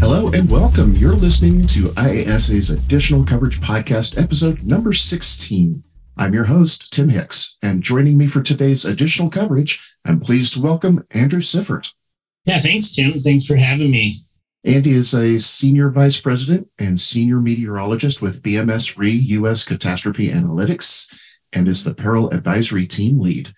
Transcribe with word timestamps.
Hello 0.00 0.30
and 0.32 0.50
welcome. 0.50 0.94
You're 0.94 1.14
listening 1.14 1.62
to 1.68 1.84
IASA's 1.94 2.70
Additional 2.70 3.24
Coverage 3.24 3.60
Podcast, 3.60 4.20
episode 4.20 4.64
number 4.64 4.92
16. 4.92 5.84
I'm 6.16 6.34
your 6.34 6.46
host, 6.46 6.92
Tim 6.92 7.10
Hicks, 7.10 7.58
and 7.62 7.80
joining 7.82 8.18
me 8.18 8.26
for 8.26 8.42
today's 8.42 8.84
additional 8.84 9.30
coverage, 9.30 9.94
I'm 10.04 10.18
pleased 10.18 10.54
to 10.54 10.62
welcome 10.62 11.06
Andrew 11.12 11.40
Siffert. 11.40 11.94
Yeah, 12.44 12.58
thanks, 12.58 12.90
Tim. 12.90 13.20
Thanks 13.20 13.46
for 13.46 13.54
having 13.54 13.92
me. 13.92 14.22
Andy 14.64 14.92
is 14.92 15.14
a 15.14 15.38
senior 15.38 15.90
vice 15.90 16.20
president 16.20 16.68
and 16.78 16.98
senior 16.98 17.40
meteorologist 17.40 18.20
with 18.20 18.42
BMS 18.42 18.98
RE 18.98 19.10
U.S. 19.10 19.64
Catastrophe 19.64 20.28
Analytics 20.30 21.16
and 21.52 21.68
is 21.68 21.84
the 21.84 21.94
peril 21.94 22.30
advisory 22.30 22.86
team 22.86 23.18
lead. 23.20 23.50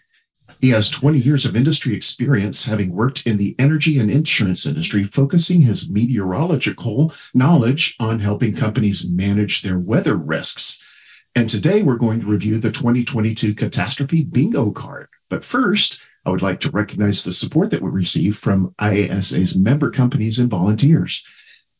He 0.60 0.70
has 0.70 0.90
20 0.90 1.18
years 1.18 1.46
of 1.46 1.56
industry 1.56 1.94
experience, 1.94 2.66
having 2.66 2.92
worked 2.92 3.26
in 3.26 3.38
the 3.38 3.56
energy 3.58 3.98
and 3.98 4.10
insurance 4.10 4.66
industry, 4.66 5.04
focusing 5.04 5.62
his 5.62 5.90
meteorological 5.90 7.14
knowledge 7.34 7.96
on 7.98 8.20
helping 8.20 8.54
companies 8.54 9.10
manage 9.10 9.62
their 9.62 9.78
weather 9.78 10.16
risks. 10.16 10.95
And 11.34 11.48
today 11.48 11.82
we're 11.82 11.96
going 11.96 12.20
to 12.20 12.26
review 12.26 12.58
the 12.58 12.72
2022 12.72 13.54
Catastrophe 13.54 14.24
Bingo 14.24 14.70
card. 14.70 15.09
But 15.30 15.45
first, 15.45 16.02
I 16.26 16.30
would 16.30 16.42
like 16.42 16.60
to 16.60 16.70
recognize 16.70 17.24
the 17.24 17.32
support 17.32 17.70
that 17.70 17.80
we 17.80 17.88
receive 17.88 18.36
from 18.36 18.74
IASA's 18.78 19.56
member 19.56 19.90
companies 19.90 20.38
and 20.38 20.50
volunteers. 20.50 21.26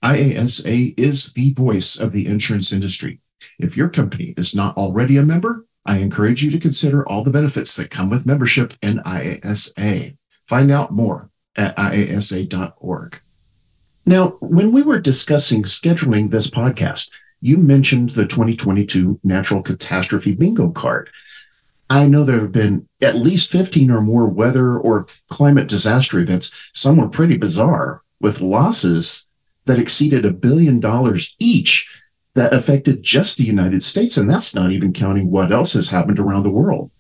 IASA 0.03 0.95
is 0.99 1.35
the 1.35 1.53
voice 1.53 2.01
of 2.01 2.13
the 2.13 2.27
insurance 2.27 2.73
industry. 2.73 3.21
If 3.59 3.77
your 3.77 3.91
company 3.91 4.33
is 4.39 4.55
not 4.55 4.77
already 4.79 5.19
a 5.19 5.23
member, 5.23 5.67
I 5.85 5.99
encourage 5.99 6.43
you 6.43 6.51
to 6.51 6.59
consider 6.59 7.07
all 7.07 7.25
the 7.25 7.31
benefits 7.31 7.77
that 7.77 7.91
come 7.91 8.11
with 8.11 8.27
membership 8.27 8.75
in 8.83 8.99
IASA. 8.99 10.17
Find 10.45 10.71
out 10.71 10.93
more 10.93 11.31
at 11.57 11.77
iasa.org. 11.77 13.21
Now, 14.07 14.29
when 14.41 14.73
we 14.73 14.83
were 14.83 15.01
discussing 15.01 15.63
scheduling 15.63 16.31
this 16.31 16.51
podcast, 16.51 17.11
you 17.41 17.57
mentioned 17.57 18.11
the 18.11 18.27
2022 18.27 19.21
natural 19.25 19.63
catastrophe 19.63 20.35
bingo 20.35 20.71
card. 20.71 21.11
I 21.89 22.07
know 22.07 22.25
there 22.25 22.41
have 22.41 22.53
been 22.53 22.89
at 23.01 23.17
least 23.17 23.51
15 23.51 23.91
or 23.91 24.01
more 24.01 24.29
weather 24.29 24.79
or 24.79 25.07
climate 25.29 25.67
disaster 25.67 26.19
events. 26.19 26.71
Some 26.73 26.99
were 26.99 27.09
pretty 27.09 27.37
bizarre 27.37 28.03
with 28.21 28.41
losses 28.41 29.29
that 29.65 29.79
exceeded 29.79 30.25
a 30.25 30.33
billion 30.33 30.81
dollars 30.81 31.35
each 31.39 32.03
that 32.35 32.53
affected 32.55 33.03
just 33.03 33.37
the 33.37 33.45
United 33.45 33.83
States. 33.83 34.17
And 34.17 34.29
that's 34.29 34.55
not 34.55 34.73
even 34.73 34.93
counting 34.93 35.31
what 35.31 35.53
else 35.53 35.73
has 35.73 35.91
happened 35.91 36.19
around 36.19 36.43
the 36.43 36.51
world. 36.51 36.91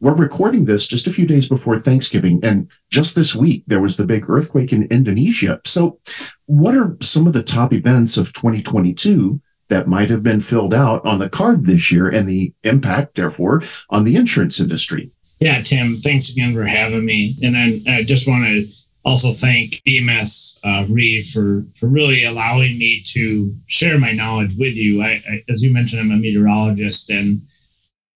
We're 0.00 0.14
recording 0.14 0.66
this 0.66 0.86
just 0.86 1.08
a 1.08 1.12
few 1.12 1.26
days 1.26 1.48
before 1.48 1.78
Thanksgiving. 1.78 2.38
And 2.44 2.70
just 2.88 3.16
this 3.16 3.34
week, 3.34 3.64
there 3.66 3.80
was 3.80 3.96
the 3.96 4.06
big 4.06 4.30
earthquake 4.30 4.72
in 4.72 4.84
Indonesia. 4.84 5.60
So 5.64 5.98
what 6.46 6.76
are 6.76 6.96
some 7.02 7.26
of 7.26 7.32
the 7.32 7.42
top 7.42 7.72
events 7.72 8.16
of 8.16 8.32
2022 8.32 9.40
that 9.68 9.86
might 9.86 10.08
have 10.10 10.22
been 10.22 10.40
filled 10.40 10.74
out 10.74 11.04
on 11.04 11.18
the 11.18 11.28
card 11.28 11.64
this 11.64 11.92
year 11.92 12.08
and 12.08 12.28
the 12.28 12.52
impact, 12.64 13.14
therefore, 13.14 13.62
on 13.90 14.04
the 14.04 14.16
insurance 14.16 14.60
industry. 14.60 15.10
Yeah, 15.40 15.60
Tim, 15.60 15.96
thanks 15.96 16.32
again 16.32 16.52
for 16.52 16.64
having 16.64 17.04
me. 17.04 17.36
And 17.42 17.56
I, 17.56 17.98
I 17.98 18.02
just 18.02 18.26
want 18.26 18.44
to 18.44 18.66
also 19.08 19.32
thank 19.32 19.82
BMS 19.86 20.60
uh, 20.64 20.84
Re 20.88 21.22
for, 21.22 21.62
for 21.80 21.88
really 21.88 22.24
allowing 22.24 22.78
me 22.78 23.02
to 23.06 23.54
share 23.66 23.98
my 23.98 24.12
knowledge 24.12 24.52
with 24.58 24.76
you. 24.76 25.02
I, 25.02 25.22
I, 25.28 25.42
as 25.48 25.62
you 25.62 25.72
mentioned, 25.72 26.02
I'm 26.02 26.12
a 26.12 26.16
meteorologist 26.16 27.10
and 27.10 27.40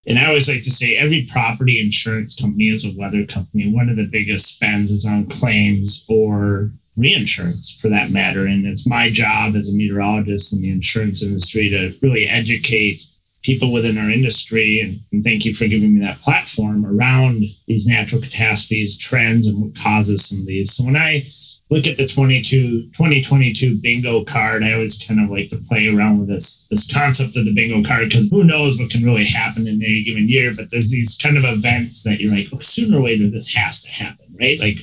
and 0.04 0.18
I 0.18 0.26
always 0.26 0.48
like 0.48 0.64
to 0.64 0.70
say 0.70 0.96
every 0.96 1.28
property 1.30 1.80
insurance 1.80 2.34
company 2.34 2.68
is 2.68 2.84
a 2.84 2.98
weather 2.98 3.24
company. 3.24 3.72
One 3.72 3.88
of 3.88 3.94
the 3.94 4.08
biggest 4.10 4.56
spends 4.56 4.90
is 4.90 5.06
on 5.06 5.26
claims 5.26 6.04
or 6.10 6.70
reinsurance 6.96 7.80
for 7.80 7.88
that 7.88 8.10
matter. 8.10 8.46
And 8.46 8.66
it's 8.66 8.88
my 8.88 9.10
job 9.10 9.54
as 9.54 9.68
a 9.68 9.72
meteorologist 9.72 10.52
in 10.52 10.60
the 10.60 10.72
insurance 10.72 11.22
industry 11.22 11.68
to 11.70 11.94
really 12.02 12.26
educate 12.26 13.04
people 13.42 13.72
within 13.72 13.98
our 13.98 14.10
industry. 14.10 14.80
And, 14.80 14.98
and, 15.12 15.24
thank 15.24 15.44
you 15.44 15.54
for 15.54 15.66
giving 15.66 15.94
me 15.94 16.00
that 16.00 16.20
platform 16.20 16.86
around 16.86 17.42
these 17.66 17.86
natural 17.86 18.20
catastrophes, 18.20 18.98
trends, 18.98 19.48
and 19.48 19.60
what 19.60 19.76
causes 19.76 20.28
some 20.28 20.38
of 20.38 20.46
these. 20.46 20.74
So 20.74 20.84
when 20.84 20.96
I 20.96 21.26
look 21.70 21.86
at 21.86 21.96
the 21.96 22.06
22, 22.06 22.90
2022 22.92 23.78
bingo 23.82 24.24
card, 24.24 24.62
I 24.62 24.74
always 24.74 25.02
kind 25.06 25.20
of 25.24 25.30
like 25.30 25.48
to 25.48 25.56
play 25.68 25.88
around 25.88 26.20
with 26.20 26.28
this, 26.28 26.68
this 26.68 26.92
concept 26.92 27.36
of 27.36 27.44
the 27.44 27.54
bingo 27.54 27.86
card 27.86 28.10
because 28.10 28.30
who 28.30 28.44
knows 28.44 28.78
what 28.78 28.90
can 28.90 29.02
really 29.02 29.24
happen 29.24 29.66
in 29.66 29.82
any 29.82 30.04
given 30.04 30.28
year. 30.28 30.52
But 30.54 30.70
there's 30.70 30.90
these 30.90 31.16
kind 31.16 31.36
of 31.36 31.44
events 31.44 32.04
that 32.04 32.20
you're 32.20 32.34
like, 32.34 32.48
oh, 32.52 32.60
sooner 32.60 32.98
or 32.98 33.04
later, 33.04 33.28
this 33.28 33.54
has 33.54 33.82
to 33.82 34.04
happen, 34.04 34.26
right? 34.38 34.60
Like 34.60 34.76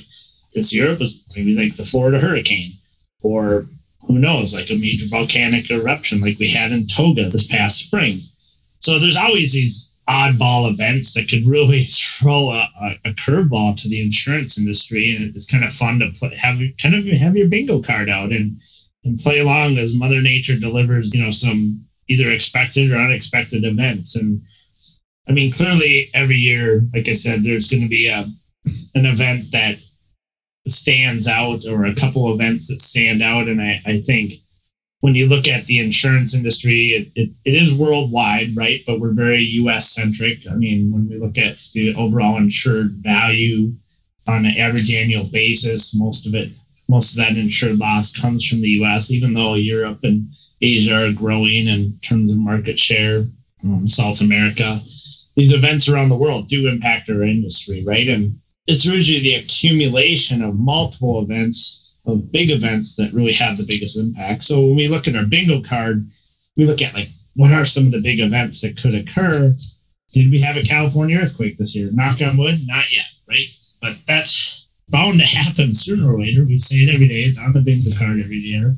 this 0.54 0.74
year 0.74 0.96
was 0.98 1.22
maybe 1.36 1.56
like 1.56 1.76
the 1.76 1.84
Florida 1.84 2.18
hurricane, 2.18 2.72
or 3.22 3.66
who 4.06 4.18
knows, 4.18 4.54
like 4.54 4.70
a 4.70 4.80
major 4.80 5.06
volcanic 5.08 5.70
eruption 5.70 6.20
like 6.20 6.38
we 6.38 6.50
had 6.50 6.72
in 6.72 6.86
Tonga 6.86 7.28
this 7.28 7.46
past 7.46 7.78
spring. 7.78 8.20
So 8.80 8.98
there's 8.98 9.16
always 9.16 9.52
these 9.52 9.98
oddball 10.08 10.70
events 10.72 11.14
that 11.14 11.28
could 11.28 11.46
really 11.46 11.80
throw 12.20 12.50
a, 12.50 12.68
a, 13.04 13.10
curveball 13.10 13.80
to 13.80 13.88
the 13.88 14.02
insurance 14.02 14.58
industry, 14.58 15.14
and 15.14 15.24
it's 15.24 15.50
kind 15.50 15.64
of 15.64 15.72
fun 15.72 16.00
to 16.00 16.10
play, 16.18 16.34
have 16.40 16.58
kind 16.82 16.94
of 16.94 17.04
have 17.06 17.36
your 17.36 17.48
bingo 17.48 17.80
card 17.80 18.08
out 18.08 18.30
and 18.30 18.56
and 19.04 19.18
play 19.18 19.38
along 19.38 19.78
as 19.78 19.96
Mother 19.96 20.20
Nature 20.20 20.58
delivers, 20.58 21.14
you 21.14 21.22
know, 21.22 21.30
some 21.30 21.82
either 22.08 22.30
expected 22.30 22.90
or 22.90 22.96
unexpected 22.96 23.64
events. 23.64 24.14
And 24.14 24.42
I 25.26 25.32
mean, 25.32 25.50
clearly 25.50 26.08
every 26.12 26.36
year, 26.36 26.82
like 26.92 27.08
I 27.08 27.14
said, 27.14 27.42
there's 27.42 27.68
going 27.68 27.82
to 27.82 27.88
be 27.88 28.08
a 28.08 28.26
an 28.94 29.06
event 29.06 29.44
that 29.52 29.76
stands 30.66 31.26
out 31.26 31.62
or 31.66 31.86
a 31.86 31.94
couple 31.94 32.32
events 32.34 32.68
that 32.68 32.80
stand 32.80 33.22
out. 33.22 33.48
And 33.48 33.60
I, 33.60 33.80
I 33.86 34.00
think 34.00 34.32
when 35.00 35.14
you 35.14 35.26
look 35.26 35.48
at 35.48 35.66
the 35.66 35.78
insurance 35.78 36.34
industry, 36.34 36.88
it, 36.88 37.08
it, 37.14 37.30
it 37.44 37.54
is 37.54 37.74
worldwide, 37.74 38.54
right? 38.54 38.80
But 38.86 39.00
we're 39.00 39.14
very 39.14 39.40
US 39.40 39.94
centric. 39.94 40.40
I 40.50 40.54
mean, 40.54 40.92
when 40.92 41.08
we 41.08 41.18
look 41.18 41.38
at 41.38 41.56
the 41.72 41.94
overall 41.96 42.36
insured 42.36 42.90
value 43.00 43.72
on 44.28 44.44
an 44.44 44.56
average 44.58 44.94
annual 44.94 45.24
basis, 45.32 45.98
most 45.98 46.26
of 46.26 46.34
it, 46.34 46.50
most 46.88 47.12
of 47.12 47.18
that 47.18 47.36
insured 47.36 47.78
loss 47.78 48.12
comes 48.12 48.46
from 48.46 48.60
the 48.60 48.82
US, 48.82 49.10
even 49.10 49.32
though 49.32 49.54
Europe 49.54 50.00
and 50.02 50.28
Asia 50.60 51.08
are 51.08 51.12
growing 51.12 51.66
in 51.66 51.94
terms 52.02 52.30
of 52.30 52.38
market 52.38 52.78
share, 52.78 53.24
um, 53.64 53.88
South 53.88 54.20
America. 54.20 54.80
These 55.36 55.54
events 55.54 55.88
around 55.88 56.10
the 56.10 56.18
world 56.18 56.48
do 56.48 56.68
impact 56.68 57.08
our 57.08 57.22
industry, 57.22 57.82
right? 57.86 58.06
And 58.06 58.36
it's 58.66 58.84
usually 58.84 59.20
the 59.20 59.36
accumulation 59.36 60.42
of 60.42 60.58
multiple 60.58 61.22
events, 61.22 61.89
of 62.06 62.32
big 62.32 62.50
events 62.50 62.96
that 62.96 63.12
really 63.12 63.32
have 63.32 63.56
the 63.56 63.66
biggest 63.66 63.98
impact. 63.98 64.44
So 64.44 64.60
when 64.60 64.76
we 64.76 64.88
look 64.88 65.06
at 65.06 65.16
our 65.16 65.26
bingo 65.26 65.60
card, 65.62 66.06
we 66.56 66.66
look 66.66 66.82
at 66.82 66.94
like 66.94 67.08
what 67.36 67.52
are 67.52 67.64
some 67.64 67.86
of 67.86 67.92
the 67.92 68.02
big 68.02 68.20
events 68.20 68.60
that 68.62 68.76
could 68.80 68.94
occur. 68.94 69.54
Did 70.12 70.30
we 70.30 70.40
have 70.40 70.56
a 70.56 70.62
California 70.62 71.18
earthquake 71.18 71.56
this 71.56 71.76
year? 71.76 71.88
Knock 71.92 72.20
on 72.20 72.36
wood, 72.36 72.58
not 72.66 72.92
yet, 72.92 73.06
right? 73.28 73.46
But 73.80 73.96
that's 74.06 74.68
bound 74.88 75.20
to 75.20 75.26
happen 75.26 75.72
sooner 75.72 76.12
or 76.12 76.20
later. 76.20 76.44
We 76.44 76.58
say 76.58 76.76
it 76.78 76.94
every 76.94 77.08
day. 77.08 77.22
It's 77.22 77.40
on 77.40 77.52
the 77.52 77.62
bingo 77.62 77.96
card 77.96 78.18
every 78.18 78.36
year. 78.36 78.74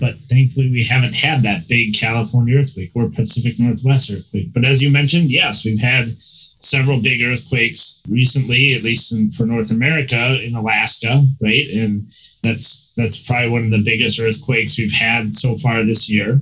But 0.00 0.16
thankfully, 0.28 0.70
we 0.70 0.84
haven't 0.84 1.14
had 1.14 1.42
that 1.42 1.68
big 1.68 1.94
California 1.94 2.58
earthquake 2.58 2.90
or 2.94 3.10
Pacific 3.10 3.60
Northwest 3.60 4.10
earthquake. 4.10 4.52
But 4.52 4.64
as 4.64 4.82
you 4.82 4.90
mentioned, 4.90 5.30
yes, 5.30 5.64
we've 5.64 5.80
had 5.80 6.12
several 6.18 7.00
big 7.00 7.22
earthquakes 7.22 8.02
recently, 8.08 8.74
at 8.74 8.82
least 8.82 9.12
in, 9.12 9.30
for 9.30 9.46
North 9.46 9.70
America 9.70 10.42
in 10.42 10.54
Alaska, 10.54 11.22
right? 11.40 11.68
And 11.70 12.06
that's 12.42 12.92
that's 12.96 13.24
probably 13.26 13.50
one 13.50 13.64
of 13.64 13.70
the 13.70 13.84
biggest 13.84 14.20
earthquakes 14.20 14.78
we've 14.78 14.92
had 14.92 15.32
so 15.32 15.56
far 15.56 15.84
this 15.84 16.10
year. 16.10 16.40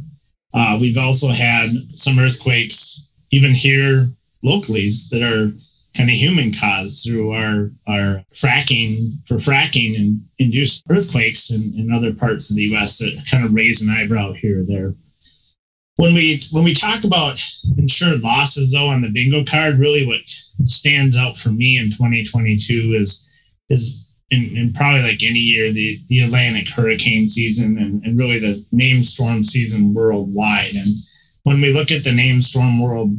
Uh, 0.53 0.78
we've 0.81 0.99
also 0.99 1.28
had 1.28 1.71
some 1.94 2.19
earthquakes 2.19 3.09
even 3.31 3.53
here 3.53 4.08
locally 4.43 4.88
that 5.11 5.23
are 5.23 5.52
kind 5.97 6.08
of 6.08 6.17
human 6.17 6.52
caused 6.52 7.05
through 7.05 7.32
our 7.32 7.70
our 7.88 8.25
fracking 8.32 9.26
for 9.26 9.37
fracking 9.37 9.97
and 9.97 10.20
induced 10.38 10.85
earthquakes 10.91 11.50
in, 11.50 11.73
in 11.79 11.93
other 11.93 12.14
parts 12.14 12.50
of 12.50 12.56
the 12.56 12.62
U.S. 12.62 12.99
that 12.99 13.26
kind 13.31 13.44
of 13.44 13.55
raise 13.55 13.82
an 13.82 13.91
eyebrow 13.91 14.32
here 14.32 14.61
or 14.61 14.64
there 14.64 14.93
when 16.00 16.14
we 16.14 16.41
when 16.52 16.64
we 16.64 16.73
talk 16.73 17.05
about 17.05 17.43
insured 17.76 18.23
losses 18.23 18.73
though 18.73 18.88
on 18.88 19.02
the 19.02 19.11
bingo 19.12 19.44
card 19.44 19.79
really 19.79 20.06
what 20.06 20.20
stands 20.26 21.17
out 21.17 21.37
for 21.37 21.50
me 21.50 21.76
in 21.76 21.91
2022 21.91 22.94
is 22.97 23.26
is 23.69 24.10
in, 24.31 24.56
in 24.56 24.73
probably 24.73 25.03
like 25.03 25.23
any 25.23 25.38
year 25.38 25.73
the 25.73 25.99
the 26.09 26.21
atlantic 26.21 26.69
hurricane 26.69 27.29
season 27.29 27.79
and, 27.79 28.05
and 28.05 28.19
really 28.19 28.38
the 28.38 28.65
named 28.73 29.05
storm 29.05 29.43
season 29.43 29.94
worldwide 29.94 30.75
and 30.75 30.94
when 31.44 31.61
we 31.61 31.73
look 31.73 31.91
at 31.91 32.05
the 32.05 32.12
named 32.12 32.44
storm 32.44 32.81
world 32.81 33.11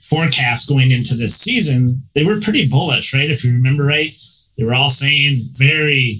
forecast 0.00 0.68
going 0.68 0.90
into 0.90 1.14
this 1.14 1.36
season 1.36 2.02
they 2.14 2.24
were 2.24 2.40
pretty 2.40 2.68
bullish 2.68 3.14
right 3.14 3.30
if 3.30 3.44
you 3.44 3.52
remember 3.52 3.84
right 3.84 4.12
they 4.56 4.64
were 4.64 4.74
all 4.74 4.90
saying 4.90 5.40
very 5.54 6.18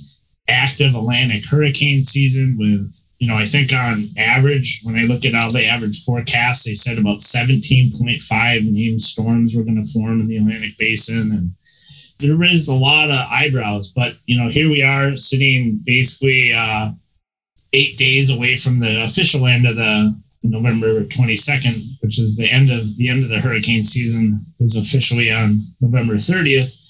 active 0.49 0.95
atlantic 0.95 1.43
hurricane 1.49 2.05
season 2.05 2.57
with 2.59 2.93
you 3.25 3.31
know, 3.31 3.39
I 3.39 3.47
think 3.47 3.73
on 3.73 4.05
average, 4.19 4.83
when 4.85 4.97
I 4.97 5.05
look 5.05 5.25
at 5.25 5.35
all 5.35 5.51
the 5.51 5.65
average 5.65 6.05
forecasts, 6.05 6.65
they 6.65 6.75
said 6.75 6.99
about 6.99 7.21
17.5 7.21 8.71
named 8.71 9.01
storms 9.01 9.57
were 9.57 9.65
going 9.65 9.83
to 9.83 9.91
form 9.91 10.21
in 10.21 10.29
the 10.29 10.37
Atlantic 10.37 10.77
Basin. 10.77 11.33
And 11.33 11.51
it 12.21 12.37
raised 12.37 12.69
a 12.69 12.75
lot 12.75 13.11
of 13.11 13.27
eyebrows. 13.31 13.93
But 13.93 14.15
you 14.27 14.37
know, 14.37 14.51
here 14.51 14.69
we 14.69 14.83
are 14.83 15.17
sitting 15.17 15.81
basically 15.85 16.53
uh, 16.53 16.91
eight 17.73 17.97
days 17.99 18.31
away 18.31 18.57
from 18.57 18.81
the 18.81 19.05
official 19.05 19.47
end 19.47 19.67
of 19.67 19.77
the 19.77 20.15
November 20.43 21.05
22nd, 21.05 22.03
which 22.03 22.19
is 22.19 22.37
the 22.37 22.51
end 22.51 22.71
of 22.71 22.97
the 22.97 23.09
end 23.09 23.25
of 23.25 23.31
the 23.31 23.41
hurricane 23.41 23.83
season, 23.83 24.41
is 24.61 24.77
officially 24.77 25.33
on 25.33 25.67
November 25.81 26.15
30th. 26.15 26.81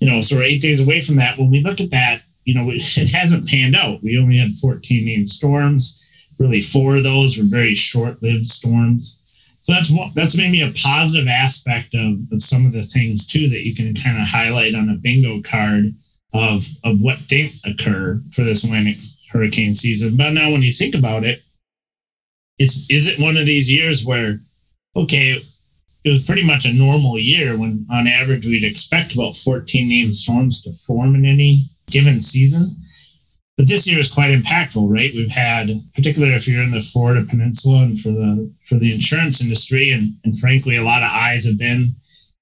You 0.00 0.08
know, 0.08 0.20
so 0.20 0.36
we're 0.36 0.44
eight 0.44 0.62
days 0.62 0.84
away 0.84 1.00
from 1.00 1.16
that. 1.16 1.38
When 1.38 1.50
we 1.50 1.62
look 1.62 1.80
at 1.80 1.90
that, 1.90 2.22
you 2.44 2.54
know, 2.54 2.70
it 2.70 3.12
hasn't 3.12 3.48
panned 3.48 3.76
out. 3.76 4.02
We 4.02 4.18
only 4.18 4.38
had 4.38 4.52
14 4.52 5.04
named 5.04 5.28
storms. 5.28 5.98
Really, 6.38 6.60
four 6.60 6.96
of 6.96 7.04
those 7.04 7.38
were 7.38 7.44
very 7.44 7.74
short-lived 7.74 8.46
storms. 8.46 9.21
So 9.62 9.72
that's 9.72 9.90
what 9.92 10.14
that's 10.14 10.36
maybe 10.36 10.60
a 10.60 10.72
positive 10.72 11.28
aspect 11.28 11.94
of, 11.94 12.18
of 12.32 12.42
some 12.42 12.66
of 12.66 12.72
the 12.72 12.82
things 12.82 13.26
too 13.26 13.48
that 13.48 13.64
you 13.64 13.74
can 13.74 13.94
kind 13.94 14.18
of 14.18 14.26
highlight 14.26 14.74
on 14.74 14.88
a 14.88 14.94
bingo 14.94 15.40
card 15.42 15.84
of 16.34 16.66
of 16.84 17.00
what 17.00 17.26
didn't 17.28 17.54
occur 17.64 18.20
for 18.32 18.42
this 18.42 18.64
Atlantic 18.64 18.96
hurricane 19.30 19.74
season. 19.74 20.16
But 20.16 20.32
now 20.32 20.50
when 20.50 20.62
you 20.62 20.72
think 20.72 20.96
about 20.96 21.22
it, 21.22 21.42
is 22.58 22.88
is 22.90 23.06
it 23.06 23.20
one 23.20 23.36
of 23.36 23.46
these 23.46 23.70
years 23.70 24.04
where 24.04 24.38
okay, 24.96 25.36
it 26.04 26.10
was 26.10 26.26
pretty 26.26 26.44
much 26.44 26.66
a 26.66 26.72
normal 26.72 27.16
year 27.16 27.56
when 27.56 27.86
on 27.90 28.08
average 28.08 28.46
we'd 28.46 28.64
expect 28.64 29.14
about 29.14 29.36
14 29.36 29.88
named 29.88 30.16
storms 30.16 30.60
to 30.62 30.72
form 30.72 31.14
in 31.14 31.24
any 31.24 31.66
given 31.88 32.20
season. 32.20 32.68
But 33.56 33.68
this 33.68 33.88
year 33.88 34.00
is 34.00 34.10
quite 34.10 34.30
impactful, 34.30 34.90
right? 34.90 35.12
We've 35.14 35.30
had, 35.30 35.68
particularly 35.94 36.34
if 36.34 36.48
you're 36.48 36.62
in 36.62 36.70
the 36.70 36.80
Florida 36.80 37.24
Peninsula 37.28 37.82
and 37.82 37.98
for 37.98 38.08
the 38.08 38.50
for 38.64 38.76
the 38.76 38.94
insurance 38.94 39.42
industry, 39.42 39.90
and, 39.90 40.14
and 40.24 40.38
frankly, 40.38 40.76
a 40.76 40.82
lot 40.82 41.02
of 41.02 41.10
eyes 41.12 41.46
have 41.46 41.58
been 41.58 41.94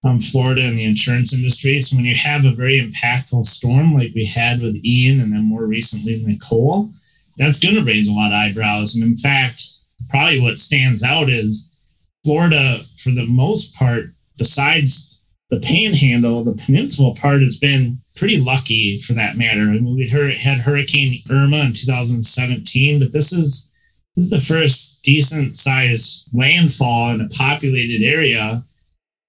on 0.05 0.21
Florida 0.21 0.63
and 0.63 0.79
the 0.79 0.85
insurance 0.85 1.35
industry. 1.35 1.81
So 1.81 1.97
when 1.97 2.07
you 2.07 2.15
have 2.15 2.45
a 2.45 2.53
very 2.53 2.81
impactful 2.81 3.45
storm 3.45 3.95
like 3.95 4.13
we 4.15 4.25
had 4.25 4.61
with 4.61 4.83
Ian 4.85 5.21
and 5.21 5.33
then 5.33 5.45
more 5.45 5.67
recently 5.67 6.23
Nicole, 6.25 6.91
that's 7.37 7.59
going 7.61 7.75
to 7.75 7.85
raise 7.85 8.09
a 8.09 8.13
lot 8.13 8.29
of 8.29 8.35
eyebrows. 8.35 8.95
And 8.95 9.05
in 9.05 9.17
fact, 9.17 9.63
probably 10.09 10.41
what 10.41 10.59
stands 10.59 11.03
out 11.03 11.29
is 11.29 11.77
Florida, 12.25 12.79
for 13.03 13.11
the 13.11 13.27
most 13.29 13.77
part, 13.77 14.05
besides 14.39 15.23
the 15.51 15.61
panhandle, 15.61 16.45
the 16.45 16.61
peninsula 16.65 17.15
part 17.15 17.43
has 17.43 17.59
been 17.59 17.99
pretty 18.17 18.41
lucky 18.41 18.99
for 18.99 19.13
that 19.15 19.37
matter. 19.37 19.61
I 19.61 19.79
mean, 19.79 19.97
we'd 19.97 20.11
heard, 20.11 20.33
had 20.35 20.59
Hurricane 20.59 21.19
Irma 21.31 21.59
in 21.59 21.73
2017, 21.73 23.01
but 23.01 23.13
this 23.13 23.33
is 23.33 23.71
this 24.17 24.25
is 24.25 24.31
the 24.31 24.41
first 24.41 25.03
decent 25.05 25.57
sized 25.57 26.29
landfall 26.35 27.11
in 27.15 27.21
a 27.21 27.29
populated 27.29 28.05
area. 28.05 28.63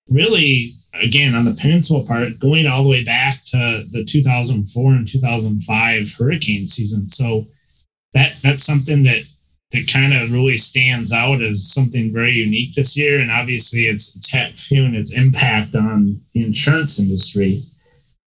Really, 0.10 0.72
again, 1.01 1.36
on 1.36 1.45
the 1.45 1.54
peninsula 1.54 2.04
part, 2.06 2.39
going 2.39 2.66
all 2.66 2.83
the 2.83 2.89
way 2.89 3.04
back 3.04 3.36
to 3.48 3.83
the 3.92 4.04
2004 4.04 4.92
and 4.92 5.07
2005 5.07 6.16
hurricane 6.18 6.68
season. 6.68 7.07
So 7.07 7.45
that 8.13 8.34
that's 8.44 8.63
something 8.63 9.04
that 9.04 9.24
that 9.72 9.89
kind 9.92 10.13
of 10.13 10.31
really 10.34 10.57
stands 10.57 11.13
out 11.13 11.42
as 11.42 11.72
something 11.74 12.12
very 12.12 12.31
unique 12.31 12.74
this 12.74 12.98
year. 12.98 13.19
And 13.19 13.31
obviously, 13.31 13.81
it's 13.81 14.16
it's 14.16 14.68
feeling 14.68 14.95
its 14.95 15.18
impact 15.18 15.75
on 15.75 16.19
the 16.34 16.44
insurance 16.44 17.00
industry. 17.00 17.63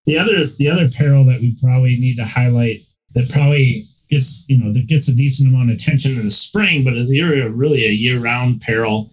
The 0.07 0.19
other 0.19 0.47
the 0.47 0.69
other 0.69 0.91
peril 0.91 1.25
that 1.25 1.41
we 1.41 1.57
probably 1.63 1.97
need 1.97 2.17
to 2.17 2.25
highlight 2.25 2.83
that 3.15 3.31
probably 3.31 3.85
gets 4.11 4.45
you 4.49 4.59
know 4.59 4.73
that 4.73 4.87
gets 4.87 5.09
a 5.09 5.17
decent 5.17 5.49
amount 5.49 5.71
of 5.71 5.77
attention 5.77 6.13
in 6.13 6.25
the 6.25 6.31
spring, 6.31 6.85
but 6.85 6.95
is 6.95 7.13
really 7.13 7.85
a 7.85 7.91
year 7.91 8.21
round 8.21 8.61
peril 8.61 9.11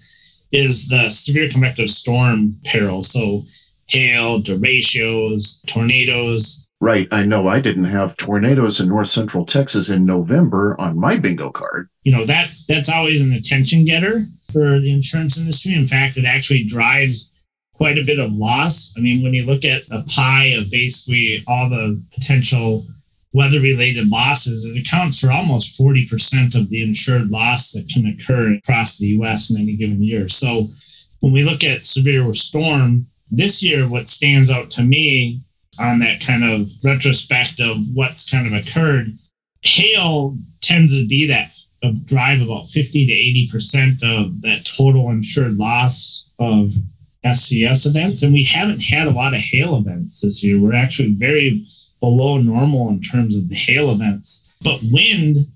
is 0.52 0.90
the 0.90 1.10
severe 1.10 1.50
convective 1.50 1.90
storm 1.90 2.58
peril. 2.66 3.04
So 3.04 3.44
hail, 3.88 4.42
derechos, 4.42 5.66
tornadoes, 5.66 6.62
Right. 6.82 7.08
I 7.12 7.26
know 7.26 7.48
I 7.48 7.60
didn't 7.60 7.84
have 7.84 8.18
tornadoes 8.18 8.80
in 8.80 8.90
north 8.90 9.08
central 9.08 9.46
Texas 9.46 9.88
in 9.88 10.04
November 10.04 10.76
on 10.82 10.98
my 11.00 11.16
bingo 11.16 11.52
card. 11.52 11.88
You 12.02 12.12
know, 12.12 12.26
that 12.26 12.52
that's 12.68 12.90
always 12.90 13.22
an 13.22 13.32
attention 13.34 13.86
getter 13.86 14.24
for 14.52 14.80
the 14.80 14.92
insurance 14.92 15.40
industry. 15.40 15.76
In 15.76 15.86
fact, 15.86 16.18
it 16.18 16.26
actually 16.26 16.64
drives 16.64 17.31
quite 17.82 17.98
a 17.98 18.06
bit 18.06 18.20
of 18.20 18.32
loss. 18.34 18.94
I 18.96 19.02
mean, 19.02 19.24
when 19.24 19.34
you 19.34 19.44
look 19.44 19.66
at 19.66 19.82
a 19.90 20.04
pie 20.04 20.54
of 20.56 20.70
basically 20.70 21.44
all 21.48 21.68
the 21.68 22.00
potential 22.14 22.86
weather 23.34 23.60
related 23.60 24.08
losses, 24.08 24.66
it 24.66 24.80
accounts 24.80 25.20
for 25.20 25.32
almost 25.32 25.82
40% 25.82 26.54
of 26.56 26.70
the 26.70 26.84
insured 26.84 27.32
loss 27.32 27.72
that 27.72 27.90
can 27.92 28.06
occur 28.06 28.54
across 28.54 29.00
the 29.00 29.08
US 29.18 29.50
in 29.50 29.60
any 29.60 29.76
given 29.76 30.04
year. 30.04 30.28
So 30.28 30.68
when 31.22 31.34
we 31.34 31.44
look 31.44 31.64
at 31.64 31.88
severe 31.88 32.32
storm, 32.36 33.08
this 33.32 33.64
year, 33.64 33.88
what 33.88 34.08
stands 34.08 34.52
out 34.52 34.70
to 34.72 34.84
me 34.84 35.40
on 35.80 35.98
that 36.02 36.22
kind 36.22 36.44
of 36.44 36.68
retrospect 36.84 37.60
of 37.60 37.78
what's 37.96 38.30
kind 38.30 38.46
of 38.46 38.54
occurred, 38.54 39.08
hail 39.64 40.36
tends 40.62 40.96
to 40.96 41.08
be 41.08 41.26
that 41.26 41.52
drive 42.06 42.44
about 42.44 42.68
50 42.68 43.08
to 43.08 43.58
80% 43.58 44.04
of 44.04 44.40
that 44.44 44.68
total 44.68 45.10
insured 45.10 45.56
loss 45.56 46.32
of 46.38 46.76
SCS 47.26 47.88
events. 47.88 48.24
And 48.24 48.34
we 48.34 48.44
haven't 48.44 48.82
had 48.82 49.08
a 49.08 49.12
lot 49.12 49.34
of 49.34 49.40
hail 49.40 49.78
events 49.78 50.22
this 50.22 50.44
year. 50.44 50.60
We're 50.60 50.76
actually 50.76 51.14
very 51.14 51.66
below 52.00 52.38
normal 52.38 52.90
in 52.90 53.02
terms 53.02 53.36
of 53.36 53.48
the 53.50 53.56
hail 53.56 53.92
events. 53.92 54.60
But 54.64 54.80
wind, 54.92 55.48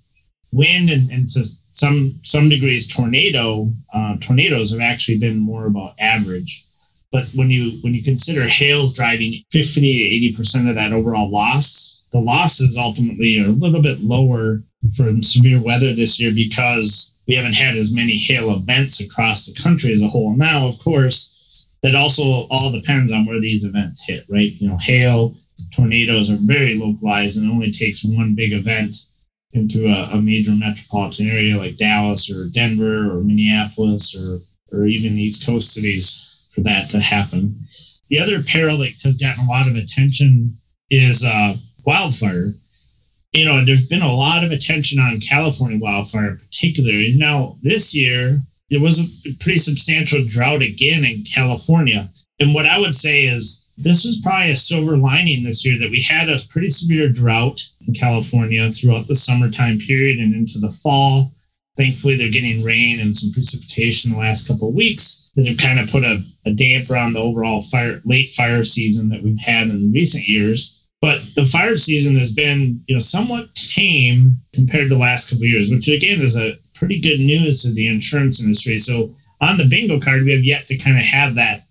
wind 0.51 0.89
and, 0.89 1.09
and 1.11 1.27
to 1.29 1.43
some 1.43 2.13
some 2.23 2.49
degrees 2.49 2.87
tornado, 2.87 3.67
uh, 3.93 4.17
tornadoes 4.17 4.71
have 4.71 4.81
actually 4.81 5.17
been 5.17 5.39
more 5.39 5.65
about 5.65 5.95
average. 5.99 6.63
But 7.11 7.25
when 7.35 7.49
you 7.49 7.79
when 7.81 7.93
you 7.93 8.03
consider 8.03 8.47
hails 8.47 8.93
driving 8.93 9.43
50 9.51 9.81
to 9.81 10.15
80 10.15 10.35
percent 10.35 10.69
of 10.69 10.75
that 10.75 10.93
overall 10.93 11.29
loss, 11.29 12.05
the 12.11 12.19
losses 12.19 12.77
ultimately 12.77 13.39
are 13.39 13.47
a 13.47 13.49
little 13.49 13.81
bit 13.81 13.99
lower 14.01 14.61
from 14.95 15.23
severe 15.23 15.61
weather 15.61 15.93
this 15.93 16.19
year 16.19 16.31
because 16.33 17.17
we 17.27 17.35
haven't 17.35 17.55
had 17.55 17.75
as 17.75 17.93
many 17.93 18.17
hail 18.17 18.51
events 18.51 18.99
across 18.99 19.45
the 19.45 19.61
country 19.61 19.91
as 19.91 20.01
a 20.01 20.07
whole. 20.07 20.35
Now, 20.37 20.67
of 20.67 20.77
course, 20.79 21.34
that 21.83 21.95
also 21.95 22.47
all 22.49 22.71
depends 22.71 23.11
on 23.11 23.25
where 23.25 23.39
these 23.39 23.63
events 23.63 24.03
hit, 24.05 24.23
right? 24.29 24.53
You 24.59 24.69
know, 24.69 24.77
hail, 24.77 25.35
tornadoes 25.75 26.31
are 26.31 26.37
very 26.39 26.77
localized 26.77 27.37
and 27.37 27.49
it 27.49 27.53
only 27.53 27.71
takes 27.71 28.03
one 28.03 28.35
big 28.35 28.53
event 28.53 28.95
into 29.53 29.85
a, 29.87 30.09
a 30.13 30.21
major 30.21 30.51
metropolitan 30.51 31.29
area 31.29 31.57
like 31.57 31.77
Dallas 31.77 32.29
or 32.29 32.49
Denver 32.53 33.11
or 33.11 33.23
Minneapolis 33.23 34.15
or 34.15 34.39
or 34.71 34.85
even 34.85 35.17
East 35.17 35.45
Coast 35.45 35.73
cities 35.73 36.49
for 36.51 36.61
that 36.61 36.89
to 36.89 36.99
happen. 36.99 37.55
The 38.09 38.19
other 38.19 38.41
peril 38.43 38.77
that 38.79 38.93
has 39.03 39.17
gotten 39.17 39.45
a 39.45 39.49
lot 39.49 39.67
of 39.67 39.75
attention 39.75 40.57
is 40.89 41.23
uh, 41.25 41.55
wildfire. 41.85 42.53
You 43.31 43.45
know, 43.45 43.63
there's 43.63 43.87
been 43.87 44.01
a 44.01 44.13
lot 44.13 44.43
of 44.43 44.51
attention 44.51 44.99
on 44.99 45.19
California 45.19 45.79
wildfire 45.79 46.31
in 46.31 46.37
particular. 46.37 46.91
Now 47.15 47.55
this 47.61 47.95
year, 47.95 48.39
there 48.69 48.81
was 48.81 48.99
a 48.99 49.33
pretty 49.43 49.59
substantial 49.59 50.23
drought 50.25 50.61
again 50.61 51.03
in 51.03 51.23
California. 51.23 52.09
And 52.39 52.53
what 52.53 52.65
I 52.65 52.79
would 52.79 52.95
say 52.95 53.25
is 53.25 53.71
this 53.77 54.05
was 54.05 54.21
probably 54.23 54.51
a 54.51 54.55
silver 54.55 54.97
lining 54.97 55.43
this 55.43 55.65
year 55.65 55.77
that 55.79 55.91
we 55.91 56.01
had 56.01 56.29
a 56.29 56.39
pretty 56.49 56.69
severe 56.69 57.09
drought 57.09 57.61
in 57.87 57.93
California 57.93 58.71
throughout 58.71 59.07
the 59.07 59.15
summertime 59.15 59.79
period 59.79 60.19
and 60.19 60.33
into 60.33 60.59
the 60.59 60.69
fall. 60.69 61.31
Thankfully, 61.77 62.15
they're 62.15 62.31
getting 62.31 62.63
rain 62.63 63.01
and 63.01 63.15
some 63.15 63.33
precipitation 63.33 64.11
the 64.11 64.17
last 64.17 64.47
couple 64.47 64.69
of 64.69 64.75
weeks 64.75 65.31
that 65.35 65.47
have 65.47 65.57
kind 65.57 65.79
of 65.79 65.91
put 65.91 66.03
a, 66.03 66.23
a 66.45 66.51
damper 66.51 66.95
on 66.95 67.11
the 67.11 67.19
overall 67.19 67.61
fire 67.61 67.99
late 68.05 68.29
fire 68.29 68.63
season 68.63 69.09
that 69.09 69.21
we've 69.21 69.39
had 69.39 69.67
in 69.67 69.91
recent 69.91 70.27
years. 70.27 70.89
But 71.01 71.19
the 71.35 71.45
fire 71.45 71.75
season 71.75 72.15
has 72.15 72.31
been, 72.31 72.81
you 72.87 72.95
know, 72.95 72.99
somewhat 72.99 73.53
tame 73.53 74.37
compared 74.53 74.85
to 74.85 74.95
the 74.95 75.01
last 75.01 75.29
couple 75.29 75.43
of 75.43 75.49
years, 75.49 75.69
which 75.69 75.89
again 75.89 76.21
is 76.21 76.37
a 76.37 76.55
pretty 76.75 76.99
good 76.99 77.19
news 77.19 77.63
to 77.63 77.73
the 77.73 77.87
insurance 77.87 78.41
industry. 78.41 78.77
So 78.77 79.11
on 79.41 79.57
the 79.57 79.67
bingo 79.69 79.99
card, 79.99 80.23
we 80.23 80.31
have 80.31 80.43
yet 80.43 80.67
to 80.67 80.77
kind 80.77 80.97
of 80.97 81.03
have 81.03 81.35
that 81.35 81.61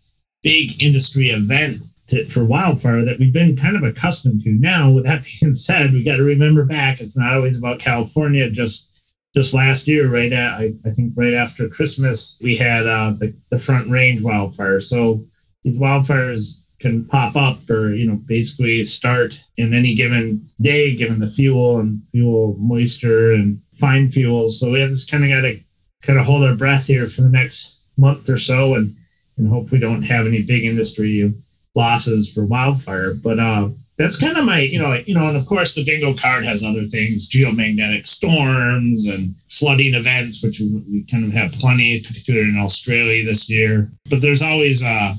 big 0.42 0.82
industry 0.82 1.28
event 1.28 1.78
to, 2.08 2.24
for 2.26 2.44
wildfire 2.44 3.04
that 3.04 3.18
we've 3.18 3.32
been 3.32 3.56
kind 3.56 3.76
of 3.76 3.82
accustomed 3.82 4.42
to. 4.42 4.50
Now, 4.50 4.90
with 4.90 5.04
that 5.04 5.24
being 5.40 5.54
said, 5.54 5.92
we 5.92 6.04
got 6.04 6.16
to 6.16 6.22
remember 6.22 6.64
back, 6.64 7.00
it's 7.00 7.18
not 7.18 7.34
always 7.34 7.58
about 7.58 7.80
California, 7.80 8.50
just 8.50 8.90
just 9.34 9.52
last 9.52 9.88
year, 9.88 10.08
right 10.08 10.32
at 10.32 10.52
I, 10.52 10.70
I 10.86 10.90
think 10.90 11.14
right 11.16 11.34
after 11.34 11.68
Christmas, 11.68 12.38
we 12.40 12.54
had 12.54 12.86
uh, 12.86 13.14
the, 13.18 13.34
the 13.50 13.58
front 13.58 13.90
range 13.90 14.22
wildfire. 14.22 14.80
So 14.80 15.24
these 15.64 15.76
wildfires 15.76 16.64
can 16.78 17.04
pop 17.06 17.34
up 17.34 17.58
or 17.70 17.94
you 17.94 18.06
know 18.06 18.18
basically 18.28 18.84
start 18.84 19.42
in 19.56 19.72
any 19.72 19.94
given 19.94 20.46
day 20.60 20.94
given 20.94 21.18
the 21.18 21.30
fuel 21.30 21.80
and 21.80 22.02
fuel 22.12 22.56
moisture 22.58 23.32
and 23.32 23.58
fine 23.78 24.10
fuels 24.10 24.60
so 24.60 24.70
we 24.70 24.80
have 24.80 24.90
just 24.90 25.10
kind 25.10 25.24
of 25.24 25.30
got 25.30 25.42
to 25.42 25.58
kind 26.02 26.18
of 26.18 26.26
hold 26.26 26.44
our 26.44 26.54
breath 26.54 26.86
here 26.86 27.08
for 27.08 27.22
the 27.22 27.28
next 27.28 27.82
month 27.98 28.28
or 28.28 28.38
so 28.38 28.74
and 28.74 28.94
and 29.36 29.48
hope 29.48 29.72
we 29.72 29.78
don't 29.78 30.02
have 30.02 30.26
any 30.26 30.42
big 30.42 30.64
industry 30.64 31.32
losses 31.74 32.32
for 32.32 32.46
wildfire 32.46 33.14
but 33.22 33.38
uh 33.38 33.68
that's 33.96 34.18
kind 34.18 34.36
of 34.36 34.44
my, 34.44 34.60
you 34.60 34.78
know, 34.78 34.92
you 35.06 35.14
know, 35.14 35.28
and 35.28 35.36
of 35.36 35.46
course 35.46 35.74
the 35.74 35.84
bingo 35.84 36.14
card 36.14 36.44
has 36.44 36.64
other 36.64 36.84
things, 36.84 37.28
geomagnetic 37.28 38.06
storms 38.06 39.06
and 39.06 39.34
flooding 39.48 39.94
events, 39.94 40.42
which 40.42 40.60
we 40.60 41.04
kind 41.10 41.24
of 41.24 41.32
have 41.32 41.52
plenty, 41.52 42.00
particularly 42.00 42.48
in 42.48 42.58
Australia 42.58 43.24
this 43.24 43.48
year. 43.48 43.88
But 44.10 44.20
there's 44.20 44.42
always 44.42 44.82
a, 44.82 45.14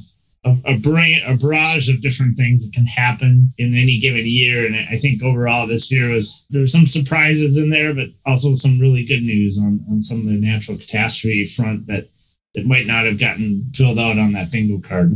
a, 0.45 0.55
a, 0.65 0.77
brain, 0.77 1.21
a 1.25 1.35
barrage 1.35 1.89
of 1.89 2.01
different 2.01 2.37
things 2.37 2.65
that 2.65 2.73
can 2.73 2.85
happen 2.85 3.51
in 3.57 3.75
any 3.75 3.99
given 3.99 4.25
year. 4.25 4.65
And 4.65 4.75
I 4.75 4.97
think 4.97 5.23
overall 5.23 5.67
this 5.67 5.91
year 5.91 6.11
was 6.11 6.45
there 6.51 6.61
were 6.61 6.67
some 6.67 6.85
surprises 6.85 7.57
in 7.57 7.69
there, 7.69 7.93
but 7.93 8.09
also 8.25 8.53
some 8.53 8.79
really 8.79 9.05
good 9.05 9.23
news 9.23 9.59
on, 9.59 9.79
on 9.89 10.01
some 10.01 10.19
of 10.19 10.25
the 10.25 10.39
natural 10.39 10.77
catastrophe 10.77 11.45
front 11.45 11.87
that, 11.87 12.07
that 12.53 12.65
might 12.65 12.85
not 12.85 13.05
have 13.05 13.19
gotten 13.19 13.63
filled 13.73 13.99
out 13.99 14.19
on 14.19 14.33
that 14.33 14.51
bingo 14.51 14.79
card. 14.87 15.11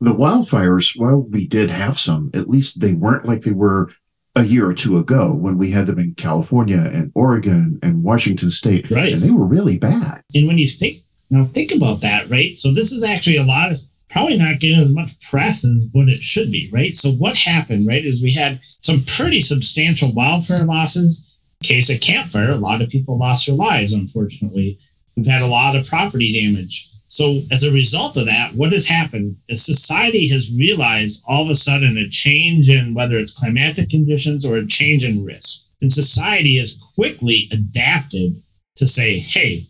The 0.00 0.14
wildfires, 0.14 0.98
well, 0.98 1.20
we 1.20 1.46
did 1.46 1.68
have 1.68 1.98
some, 1.98 2.30
at 2.32 2.48
least 2.48 2.80
they 2.80 2.94
weren't 2.94 3.26
like 3.26 3.42
they 3.42 3.50
were 3.50 3.90
a 4.36 4.44
year 4.44 4.66
or 4.66 4.72
two 4.72 4.96
ago 4.96 5.32
when 5.32 5.58
we 5.58 5.72
had 5.72 5.86
them 5.86 5.98
in 5.98 6.14
California 6.14 6.78
and 6.78 7.10
Oregon 7.14 7.80
and 7.82 8.04
Washington 8.04 8.48
State. 8.48 8.88
Right. 8.90 9.12
And 9.12 9.20
they 9.20 9.32
were 9.32 9.44
really 9.44 9.76
bad. 9.76 10.22
And 10.34 10.46
when 10.46 10.56
you 10.56 10.68
think 10.68 10.98
now 11.30 11.44
think 11.44 11.72
about 11.72 12.00
that, 12.00 12.28
right? 12.28 12.56
So 12.56 12.72
this 12.72 12.92
is 12.92 13.02
actually 13.02 13.36
a 13.36 13.44
lot 13.44 13.72
of 13.72 13.78
probably 14.10 14.36
not 14.36 14.60
getting 14.60 14.80
as 14.80 14.92
much 14.92 15.20
press 15.30 15.64
as 15.64 15.88
what 15.92 16.08
it 16.08 16.18
should 16.18 16.50
be, 16.50 16.68
right? 16.72 16.94
So 16.94 17.10
what 17.10 17.36
happened, 17.36 17.86
right, 17.86 18.04
is 18.04 18.22
we 18.22 18.32
had 18.32 18.60
some 18.62 19.02
pretty 19.04 19.40
substantial 19.40 20.12
wildfire 20.12 20.64
losses. 20.64 21.26
Case 21.62 21.94
of 21.94 22.00
campfire, 22.00 22.50
a 22.50 22.56
lot 22.56 22.80
of 22.80 22.88
people 22.88 23.18
lost 23.18 23.46
their 23.46 23.54
lives, 23.54 23.92
unfortunately. 23.92 24.78
We've 25.16 25.26
had 25.26 25.42
a 25.42 25.46
lot 25.46 25.76
of 25.76 25.86
property 25.86 26.40
damage. 26.40 26.88
So 27.06 27.40
as 27.50 27.64
a 27.64 27.72
result 27.72 28.16
of 28.16 28.26
that, 28.26 28.52
what 28.54 28.72
has 28.72 28.86
happened 28.86 29.36
is 29.48 29.66
society 29.66 30.28
has 30.28 30.54
realized 30.56 31.22
all 31.26 31.42
of 31.42 31.50
a 31.50 31.54
sudden 31.54 31.98
a 31.98 32.08
change 32.08 32.70
in 32.70 32.94
whether 32.94 33.18
it's 33.18 33.38
climatic 33.38 33.90
conditions 33.90 34.46
or 34.46 34.56
a 34.56 34.66
change 34.66 35.04
in 35.04 35.24
risk. 35.24 35.72
And 35.82 35.92
society 35.92 36.56
has 36.58 36.80
quickly 36.94 37.48
adapted 37.52 38.32
to 38.76 38.86
say, 38.86 39.18
hey, 39.18 39.66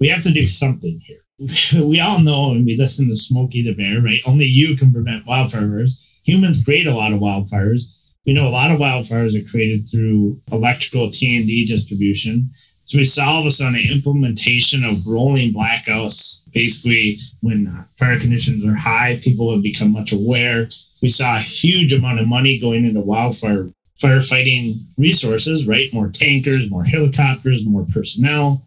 we 0.00 0.08
have 0.08 0.22
to 0.24 0.32
do 0.32 0.42
something 0.42 1.00
here. 1.06 1.23
We 1.74 2.00
all 2.00 2.20
know 2.20 2.52
and 2.52 2.64
we 2.64 2.76
listen 2.76 3.08
to 3.08 3.16
Smokey 3.16 3.62
the 3.62 3.74
Bear, 3.74 4.00
right? 4.00 4.20
Only 4.26 4.46
you 4.46 4.76
can 4.76 4.92
prevent 4.92 5.26
wildfires. 5.26 6.20
Humans 6.24 6.64
create 6.64 6.86
a 6.86 6.94
lot 6.94 7.12
of 7.12 7.20
wildfires. 7.20 8.14
We 8.26 8.32
know 8.32 8.48
a 8.48 8.50
lot 8.50 8.70
of 8.70 8.78
wildfires 8.78 9.38
are 9.38 9.50
created 9.50 9.88
through 9.88 10.40
electrical 10.52 11.10
T&D 11.10 11.66
distribution. 11.66 12.48
So 12.86 12.98
we 12.98 13.04
saw 13.04 13.40
of 13.40 13.46
a 13.46 13.50
sudden 13.50 13.80
implementation 13.80 14.84
of 14.84 15.06
rolling 15.06 15.52
blackouts. 15.52 16.52
Basically, 16.52 17.16
when 17.40 17.66
uh, 17.66 17.84
fire 17.98 18.18
conditions 18.18 18.64
are 18.64 18.74
high, 18.74 19.16
people 19.22 19.52
have 19.52 19.62
become 19.62 19.92
much 19.92 20.12
aware. 20.12 20.68
We 21.02 21.08
saw 21.08 21.36
a 21.36 21.40
huge 21.40 21.92
amount 21.92 22.20
of 22.20 22.28
money 22.28 22.58
going 22.58 22.84
into 22.84 23.00
wildfire 23.00 23.70
firefighting 23.98 24.80
resources, 24.98 25.66
right? 25.66 25.88
More 25.92 26.10
tankers, 26.10 26.70
more 26.70 26.84
helicopters, 26.84 27.66
more 27.66 27.86
personnel. 27.92 28.62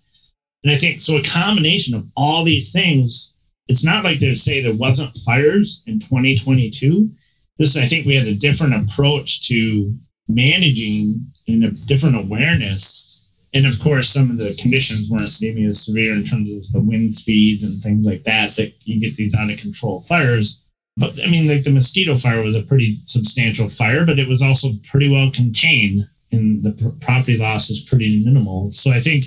And 0.64 0.72
I 0.72 0.76
think 0.78 1.02
so 1.02 1.18
a 1.18 1.24
combination 1.24 1.96
of 1.96 2.06
all 2.16 2.44
these 2.44 2.72
things, 2.72 3.38
it's 3.68 3.86
not 3.86 4.04
like 4.04 4.20
they 4.20 4.34
say 4.34 4.62
there 4.62 4.74
wasn't 4.74 5.16
fires 5.26 5.84
in 5.88 6.00
2022. 6.00 7.10
This, 7.58 7.78
I 7.78 7.86
think 7.86 8.06
we 8.06 8.16
had 8.16 8.28
a 8.28 8.36
different 8.36 8.74
approach 8.74 9.48
to 9.50 9.94
managing 10.28 11.26
and 11.48 11.64
a 11.64 11.72
different 11.88 12.18
awareness. 12.18 13.24
And 13.54 13.66
of 13.66 13.80
course, 13.82 14.10
some 14.10 14.30
of 14.30 14.38
the 14.38 14.58
conditions 14.62 15.10
weren't 15.10 15.32
maybe 15.42 15.66
as 15.66 15.86
severe 15.86 16.14
in 16.14 16.24
terms 16.24 16.52
of 16.52 16.72
the 16.74 16.88
wind 16.88 17.14
speeds 17.14 17.64
and 17.64 17.80
things 17.80 18.06
like 18.06 18.24
that, 18.24 18.56
that 18.58 18.74
you 18.84 19.00
get 19.00 19.16
these 19.16 19.36
out 19.36 19.50
of 19.50 19.58
control 19.58 20.02
fires. 20.02 20.70
But 20.98 21.20
I 21.24 21.28
mean, 21.28 21.48
like 21.48 21.64
the 21.64 21.72
mosquito 21.72 22.18
fire 22.18 22.42
was 22.42 22.56
a 22.56 22.64
pretty 22.64 23.00
substantial 23.04 23.70
fire, 23.70 24.06
but 24.06 24.20
it 24.20 24.28
was 24.28 24.42
also 24.42 24.70
pretty 24.90 25.10
well 25.10 25.32
contained 25.32 26.04
and 26.32 26.64
the 26.64 26.98
property 27.02 27.38
loss 27.38 27.70
was 27.70 27.88
pretty 27.88 28.24
minimal. 28.24 28.70
So 28.70 28.92
I 28.92 29.00
think 29.00 29.24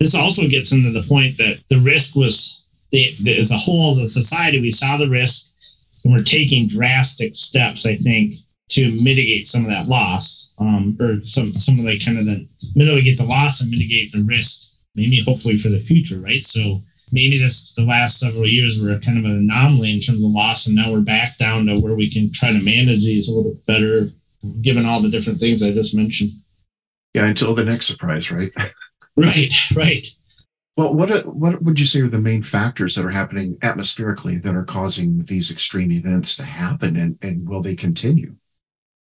this 0.00 0.14
also 0.14 0.48
gets 0.48 0.72
into 0.72 0.90
the 0.90 1.06
point 1.06 1.38
that 1.38 1.60
the 1.68 1.78
risk 1.80 2.16
was 2.16 2.66
the, 2.90 3.14
the, 3.22 3.38
as 3.38 3.52
a 3.52 3.56
whole 3.56 3.94
the 3.94 4.08
society 4.08 4.60
we 4.60 4.70
saw 4.70 4.96
the 4.96 5.08
risk 5.08 5.54
and 6.04 6.12
we're 6.12 6.22
taking 6.22 6.66
drastic 6.66 7.36
steps 7.36 7.86
i 7.86 7.94
think 7.94 8.34
to 8.70 8.92
mitigate 9.02 9.48
some 9.48 9.64
of 9.64 9.70
that 9.70 9.88
loss 9.88 10.54
um, 10.58 10.96
or 11.00 11.22
some 11.24 11.52
some 11.52 11.74
of 11.74 11.84
the 11.84 11.98
kind 12.04 12.18
of 12.18 12.24
the 12.24 12.46
mitigate 12.76 13.18
the 13.18 13.24
loss 13.24 13.60
and 13.60 13.70
mitigate 13.70 14.12
the 14.12 14.22
risk 14.22 14.70
maybe 14.94 15.20
hopefully 15.20 15.56
for 15.56 15.68
the 15.68 15.80
future 15.80 16.18
right? 16.20 16.42
So 16.42 16.78
maybe 17.12 17.38
this 17.38 17.74
the 17.74 17.84
last 17.84 18.20
several 18.20 18.46
years 18.46 18.80
were 18.80 18.98
kind 19.00 19.18
of 19.18 19.24
an 19.24 19.38
anomaly 19.50 19.92
in 19.92 20.00
terms 20.00 20.22
of 20.22 20.30
loss 20.30 20.66
and 20.66 20.76
now 20.76 20.92
we're 20.92 21.02
back 21.02 21.36
down 21.38 21.66
to 21.66 21.80
where 21.80 21.96
we 21.96 22.08
can 22.08 22.30
try 22.32 22.52
to 22.52 22.62
manage 22.62 23.04
these 23.04 23.28
a 23.28 23.34
little 23.34 23.52
bit 23.52 23.66
better 23.66 24.02
given 24.62 24.86
all 24.86 25.00
the 25.00 25.10
different 25.10 25.38
things 25.38 25.62
i 25.62 25.72
just 25.72 25.94
mentioned. 25.94 26.30
Yeah 27.12 27.26
until 27.26 27.54
the 27.54 27.64
next 27.64 27.86
surprise 27.86 28.30
right 28.30 28.52
Right, 29.16 29.52
right. 29.76 30.06
Well, 30.76 30.94
what 30.94 31.26
what 31.26 31.62
would 31.62 31.78
you 31.78 31.86
say 31.86 32.00
are 32.00 32.08
the 32.08 32.20
main 32.20 32.42
factors 32.42 32.94
that 32.94 33.04
are 33.04 33.10
happening 33.10 33.58
atmospherically 33.60 34.36
that 34.38 34.54
are 34.54 34.64
causing 34.64 35.24
these 35.24 35.50
extreme 35.50 35.92
events 35.92 36.36
to 36.36 36.44
happen, 36.44 36.96
and, 36.96 37.18
and 37.20 37.48
will 37.48 37.60
they 37.60 37.76
continue? 37.76 38.36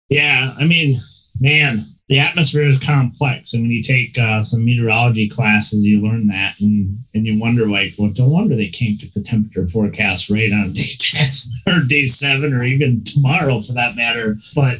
Yeah, 0.09 0.53
I 0.57 0.65
mean, 0.65 0.97
man, 1.41 1.85
the 2.07 2.19
atmosphere 2.19 2.63
is 2.63 2.79
complex, 2.79 3.53
and 3.53 3.63
when 3.63 3.71
you 3.71 3.81
take 3.81 4.17
uh, 4.17 4.43
some 4.43 4.63
meteorology 4.63 5.27
classes, 5.27 5.85
you 5.85 6.01
learn 6.01 6.27
that, 6.27 6.53
and 6.61 6.97
and 7.13 7.25
you 7.25 7.39
wonder 7.39 7.67
like, 7.67 7.93
well, 7.97 8.13
no 8.17 8.29
wonder 8.29 8.55
they 8.55 8.69
can't 8.69 8.99
get 8.99 9.13
the 9.13 9.23
temperature 9.23 9.67
forecast 9.67 10.29
right 10.29 10.53
on 10.53 10.73
day 10.73 10.85
ten 10.99 11.27
or 11.67 11.83
day 11.83 12.05
seven, 12.05 12.53
or 12.53 12.63
even 12.63 13.03
tomorrow 13.03 13.59
for 13.59 13.73
that 13.73 13.95
matter. 13.95 14.35
But 14.55 14.77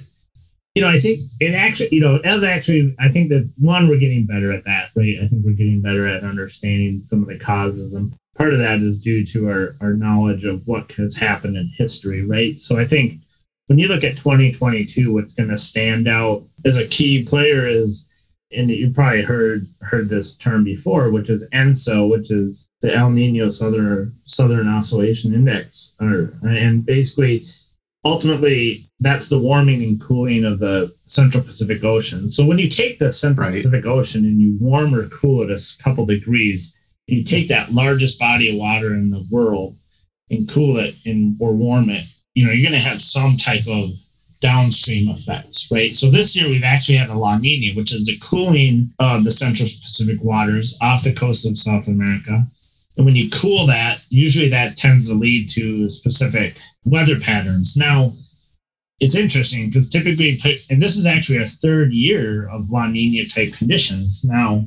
you 0.75 0.81
know, 0.81 0.89
I 0.89 0.99
think 0.99 1.21
it 1.39 1.53
actually, 1.53 1.87
you 1.91 2.01
know, 2.01 2.19
as 2.25 2.43
actually, 2.43 2.93
I 2.99 3.07
think 3.07 3.29
that 3.29 3.49
one, 3.57 3.87
we're 3.87 3.99
getting 3.99 4.25
better 4.25 4.51
at 4.51 4.65
that, 4.65 4.89
right? 4.95 5.15
I 5.23 5.27
think 5.27 5.45
we're 5.45 5.55
getting 5.55 5.81
better 5.81 6.05
at 6.05 6.23
understanding 6.23 6.99
some 7.01 7.21
of 7.21 7.29
the 7.29 7.39
causes. 7.39 7.93
And 7.93 8.13
part 8.37 8.51
of 8.51 8.59
that 8.59 8.81
is 8.81 8.99
due 8.99 9.25
to 9.27 9.47
our, 9.49 9.75
our 9.79 9.93
knowledge 9.93 10.43
of 10.43 10.61
what 10.67 10.91
has 10.93 11.15
happened 11.15 11.55
in 11.55 11.69
history, 11.77 12.27
right? 12.27 12.59
So 12.59 12.77
I 12.77 12.85
think 12.85 13.21
when 13.67 13.79
you 13.79 13.87
look 13.87 14.03
at 14.03 14.17
2022, 14.17 15.13
what's 15.13 15.33
going 15.33 15.49
to 15.49 15.57
stand 15.57 16.09
out 16.09 16.43
as 16.65 16.77
a 16.77 16.87
key 16.87 17.25
player 17.25 17.65
is, 17.65 18.11
and 18.55 18.69
you 18.69 18.93
probably 18.93 19.23
heard 19.23 19.67
heard 19.81 20.07
this 20.07 20.37
term 20.37 20.63
before, 20.63 21.11
which 21.11 21.29
is 21.29 21.49
ENSO, 21.51 22.09
which 22.09 22.29
is 22.29 22.69
the 22.81 22.93
El 22.93 23.09
Nino 23.09 23.49
Southern 23.49 24.11
Southern 24.25 24.67
Oscillation 24.67 25.33
Index, 25.33 25.97
or 25.99 26.31
and 26.43 26.85
basically 26.85 27.47
ultimately 28.05 28.85
that's 28.99 29.29
the 29.29 29.39
warming 29.39 29.83
and 29.83 29.99
cooling 29.99 30.45
of 30.45 30.59
the 30.59 30.93
central 31.07 31.43
pacific 31.43 31.83
ocean. 31.83 32.31
So 32.31 32.45
when 32.45 32.59
you 32.59 32.69
take 32.69 32.99
the 32.99 33.11
central 33.11 33.47
right. 33.47 33.55
pacific 33.55 33.85
ocean 33.85 34.23
and 34.23 34.39
you 34.39 34.57
warm 34.61 34.93
or 34.93 35.09
cool 35.09 35.41
it 35.41 35.51
a 35.51 35.83
couple 35.83 36.05
degrees 36.05 36.79
and 37.09 37.17
you 37.17 37.23
take 37.23 37.49
that 37.49 37.73
largest 37.73 38.19
body 38.19 38.49
of 38.49 38.55
water 38.55 38.93
in 38.93 39.09
the 39.09 39.25
world 39.31 39.75
and 40.29 40.49
cool 40.49 40.77
it 40.77 40.95
and 41.05 41.35
or 41.39 41.55
warm 41.55 41.89
it 41.89 42.03
you 42.33 42.45
know 42.45 42.51
you're 42.51 42.69
going 42.69 42.79
to 42.79 42.87
have 42.87 42.99
some 42.99 43.37
type 43.37 43.67
of 43.69 43.91
downstream 44.41 45.09
effects 45.09 45.69
right? 45.71 45.95
So 45.95 46.09
this 46.09 46.35
year 46.35 46.49
we've 46.49 46.63
actually 46.63 46.97
had 46.97 47.09
a 47.09 47.15
la 47.15 47.37
nina 47.37 47.75
which 47.75 47.93
is 47.93 48.05
the 48.05 48.17
cooling 48.27 48.91
of 48.99 49.23
the 49.23 49.31
central 49.31 49.67
pacific 49.67 50.23
waters 50.23 50.77
off 50.81 51.03
the 51.03 51.13
coast 51.13 51.47
of 51.47 51.57
south 51.57 51.87
america 51.87 52.43
and 52.97 53.05
when 53.05 53.15
you 53.15 53.29
cool 53.29 53.67
that, 53.67 53.97
usually 54.09 54.49
that 54.49 54.77
tends 54.77 55.09
to 55.09 55.15
lead 55.15 55.49
to 55.49 55.89
specific 55.89 56.57
weather 56.85 57.19
patterns. 57.19 57.75
Now, 57.77 58.13
it's 58.99 59.17
interesting 59.17 59.67
because 59.67 59.89
typically, 59.89 60.39
and 60.69 60.81
this 60.81 60.95
is 60.95 61.05
actually 61.05 61.39
our 61.39 61.45
third 61.45 61.91
year 61.91 62.47
of 62.49 62.69
La 62.69 62.87
Nina 62.87 63.27
type 63.27 63.53
conditions. 63.53 64.23
Now, 64.23 64.63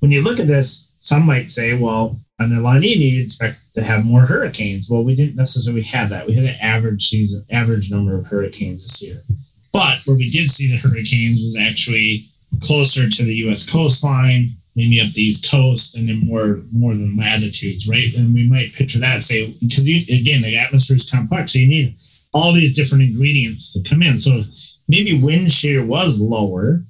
when 0.00 0.10
you 0.10 0.22
look 0.22 0.40
at 0.40 0.48
this, 0.48 0.96
some 0.98 1.24
might 1.24 1.50
say, 1.50 1.78
well, 1.78 2.16
the 2.38 2.60
La 2.60 2.74
Nina, 2.78 3.04
you 3.04 3.22
expect 3.22 3.74
to 3.74 3.84
have 3.84 4.04
more 4.04 4.22
hurricanes. 4.22 4.88
Well, 4.90 5.04
we 5.04 5.14
didn't 5.14 5.36
necessarily 5.36 5.82
have 5.82 6.08
that. 6.10 6.26
We 6.26 6.34
had 6.34 6.44
an 6.44 6.56
average 6.60 7.04
season, 7.04 7.44
average 7.52 7.90
number 7.90 8.18
of 8.18 8.26
hurricanes 8.26 8.82
this 8.82 9.02
year. 9.06 9.38
But 9.72 9.98
where 10.06 10.16
we 10.16 10.28
did 10.28 10.50
see 10.50 10.70
the 10.70 10.78
hurricanes 10.78 11.40
was 11.40 11.56
actually 11.60 12.24
closer 12.60 13.08
to 13.08 13.22
the 13.22 13.34
U.S. 13.46 13.68
coastline, 13.68 14.50
maybe 14.74 15.00
up 15.00 15.12
the 15.12 15.22
East 15.22 15.50
Coast 15.50 15.96
and 15.96 16.08
in 16.08 16.20
more 16.20 16.62
more 16.72 16.94
than 16.94 17.16
latitudes, 17.16 17.88
right? 17.88 18.14
And 18.16 18.34
we 18.34 18.48
might 18.48 18.72
picture 18.72 18.98
that 19.00 19.14
and 19.14 19.22
say 19.22 19.52
because 19.60 19.88
again 19.88 20.42
the 20.42 20.56
atmosphere 20.56 20.96
is 20.96 21.10
complex, 21.10 21.52
so 21.52 21.58
you 21.58 21.68
need 21.68 21.94
all 22.32 22.52
these 22.52 22.74
different 22.74 23.04
ingredients 23.04 23.72
to 23.72 23.88
come 23.88 24.02
in. 24.02 24.18
So 24.18 24.42
maybe 24.88 25.22
wind 25.22 25.50
shear 25.50 25.84
was 25.84 26.20
lower, 26.20 26.82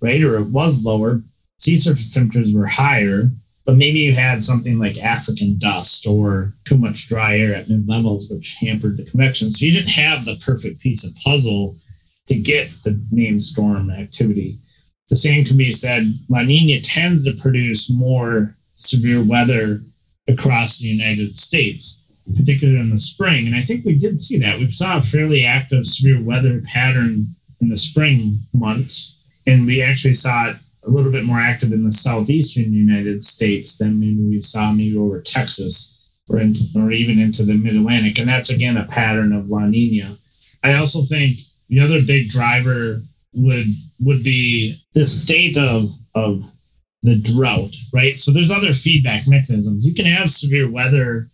right, 0.00 0.22
or 0.22 0.36
it 0.38 0.48
was 0.48 0.84
lower. 0.84 1.20
Sea 1.58 1.76
surface 1.76 2.12
temperatures 2.12 2.52
were 2.54 2.66
higher, 2.66 3.30
but 3.66 3.76
maybe 3.76 3.98
you 4.00 4.14
had 4.14 4.44
something 4.44 4.78
like 4.78 4.98
African 4.98 5.58
dust 5.58 6.06
or 6.06 6.50
too 6.64 6.78
much 6.78 7.08
dry 7.08 7.38
air 7.38 7.54
at 7.54 7.68
mid 7.68 7.88
levels, 7.88 8.30
which 8.30 8.56
hampered 8.60 8.96
the 8.96 9.04
convection. 9.04 9.50
So 9.50 9.66
you 9.66 9.72
didn't 9.72 9.90
have 9.90 10.24
the 10.24 10.36
perfect 10.44 10.80
piece 10.80 11.04
of 11.04 11.22
puzzle 11.24 11.74
to 12.26 12.34
get 12.34 12.70
the 12.84 13.00
named 13.10 13.42
storm 13.42 13.90
activity 13.90 14.58
the 15.08 15.16
same 15.16 15.44
can 15.44 15.56
be 15.56 15.72
said. 15.72 16.04
La 16.28 16.42
Nina 16.42 16.80
tends 16.80 17.24
to 17.24 17.42
produce 17.42 17.94
more 17.96 18.54
severe 18.74 19.22
weather 19.22 19.80
across 20.28 20.78
the 20.78 20.88
United 20.88 21.36
States, 21.36 22.04
particularly 22.36 22.80
in 22.80 22.90
the 22.90 22.98
spring. 22.98 23.46
And 23.46 23.54
I 23.54 23.60
think 23.60 23.84
we 23.84 23.98
did 23.98 24.20
see 24.20 24.38
that. 24.38 24.58
We 24.58 24.70
saw 24.70 24.98
a 24.98 25.02
fairly 25.02 25.44
active 25.44 25.86
severe 25.86 26.24
weather 26.24 26.62
pattern 26.72 27.26
in 27.60 27.68
the 27.68 27.76
spring 27.76 28.36
months. 28.54 29.42
And 29.46 29.66
we 29.66 29.82
actually 29.82 30.14
saw 30.14 30.48
it 30.48 30.56
a 30.86 30.90
little 30.90 31.12
bit 31.12 31.24
more 31.24 31.40
active 31.40 31.72
in 31.72 31.84
the 31.84 31.92
southeastern 31.92 32.72
United 32.72 33.24
States 33.24 33.78
than 33.78 34.00
maybe 34.00 34.24
we 34.24 34.38
saw 34.38 34.72
maybe 34.72 34.96
over 34.96 35.20
Texas. 35.20 35.90
or, 36.28 36.40
in, 36.40 36.54
or 36.74 36.90
even 36.90 37.18
into 37.18 37.42
the 37.44 37.54
mid 37.54 37.76
Atlantic. 37.76 38.18
And 38.18 38.28
that's 38.28 38.50
again 38.50 38.76
a 38.76 38.84
pattern 38.84 39.32
of 39.32 39.48
La 39.48 39.66
Nina. 39.66 40.16
I 40.62 40.74
also 40.74 41.02
think 41.02 41.38
the 41.68 41.80
other 41.80 42.00
big 42.02 42.30
driver 42.30 42.98
would 43.34 43.66
would 44.00 44.22
be 44.22 44.76
the 44.92 45.06
state 45.06 45.56
of 45.56 45.90
of 46.14 46.42
the 47.02 47.16
drought, 47.16 47.74
right? 47.92 48.18
So 48.18 48.32
there's 48.32 48.50
other 48.50 48.72
feedback 48.72 49.26
mechanisms. 49.26 49.86
You 49.86 49.94
can 49.94 50.06
have 50.06 50.30
severe 50.30 50.70
weather 50.70 51.26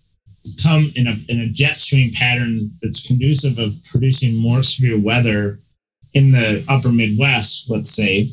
come 0.63 0.91
in 0.97 1.07
a 1.07 1.17
in 1.29 1.41
a 1.41 1.49
jet 1.49 1.79
stream 1.79 2.11
pattern 2.13 2.57
that's 2.83 3.07
conducive 3.07 3.59
of 3.59 3.75
producing 3.91 4.41
more 4.41 4.63
severe 4.63 5.01
weather 5.01 5.59
in 6.15 6.33
the 6.33 6.65
upper 6.69 6.91
Midwest, 6.91 7.71
let's 7.71 7.95
say. 7.95 8.31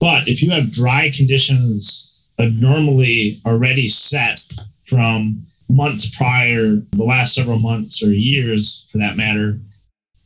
But 0.00 0.28
if 0.28 0.42
you 0.42 0.50
have 0.52 0.72
dry 0.72 1.10
conditions 1.14 2.32
abnormally 2.38 3.40
already 3.44 3.88
set 3.88 4.40
from 4.86 5.44
months 5.68 6.16
prior, 6.16 6.76
the 6.92 7.04
last 7.04 7.34
several 7.34 7.58
months 7.58 8.02
or 8.02 8.12
years 8.12 8.88
for 8.92 8.98
that 8.98 9.16
matter, 9.16 9.58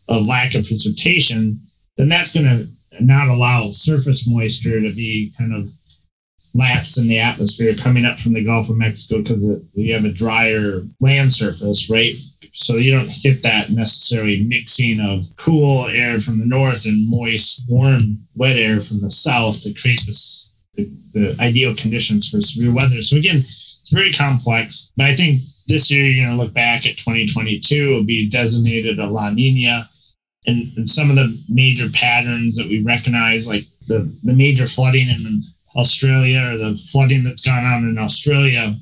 of 0.09 0.27
lack 0.27 0.55
of 0.55 0.67
precipitation, 0.67 1.59
then 1.97 2.09
that's 2.09 2.35
going 2.35 2.47
to 2.47 2.67
not 3.01 3.29
allow 3.29 3.71
surface 3.71 4.29
moisture 4.31 4.81
to 4.81 4.93
be 4.95 5.33
kind 5.39 5.55
of 5.55 5.67
lapse 6.55 6.99
in 6.99 7.09
the 7.09 7.19
atmosphere 7.19 7.75
coming 7.75 8.05
up 8.05 8.19
from 8.19 8.35
the 8.35 8.45
Gulf 8.45 8.69
of 8.69 8.79
Mexico 8.79 9.23
because 9.23 9.65
you 9.73 9.93
have 9.95 10.05
a 10.05 10.13
drier 10.13 10.83
land 11.01 11.33
surface, 11.33 11.89
right? 11.91 12.13
So 12.53 12.77
you 12.77 12.93
don't 12.93 13.11
get 13.23 13.43
that 13.43 13.71
necessary 13.71 14.45
mixing 14.47 15.01
of 15.01 15.25
cool 15.37 15.87
air 15.87 16.21
from 16.21 16.39
the 16.39 16.45
north 16.45 16.85
and 16.85 17.09
moist, 17.09 17.65
warm, 17.71 18.19
wet 18.37 18.57
air 18.57 18.81
from 18.81 19.01
the 19.01 19.11
south 19.11 19.63
to 19.63 19.73
create 19.73 20.03
this 20.07 20.53
the, 20.75 20.85
the 21.13 21.37
ideal 21.41 21.75
conditions 21.75 22.31
for 22.31 22.41
severe 22.41 22.75
weather. 22.75 23.03
So 23.03 23.17
again, 23.17 23.37
it's 23.37 23.91
very 23.93 24.13
complex. 24.13 24.93
But 24.97 25.07
I 25.07 25.15
think 25.15 25.41
this 25.69 25.91
year 25.91 26.05
you're 26.05 26.27
going 26.27 26.37
to 26.37 26.43
look 26.43 26.55
back 26.55 26.87
at 26.87 26.97
2022, 26.97 27.75
it'll 27.75 28.05
be 28.05 28.29
designated 28.29 28.99
a 28.99 29.07
La 29.07 29.31
Nina. 29.31 29.85
And, 30.47 30.77
and 30.77 30.91
some 30.91 31.09
of 31.09 31.17
the 31.17 31.41
major 31.49 31.89
patterns 31.93 32.57
that 32.57 32.67
we 32.67 32.83
recognize, 32.83 33.49
like 33.49 33.65
the, 33.87 34.13
the 34.25 34.35
major 34.35 34.67
flooding 34.67 35.09
in 35.09 35.43
Australia 35.77 36.53
or 36.53 36.59
the 36.59 36.77
flooding 36.91 37.23
that's 37.23 37.47
gone 37.47 37.65
on 37.65 37.89
in 37.89 37.99
Australia, 37.99 38.75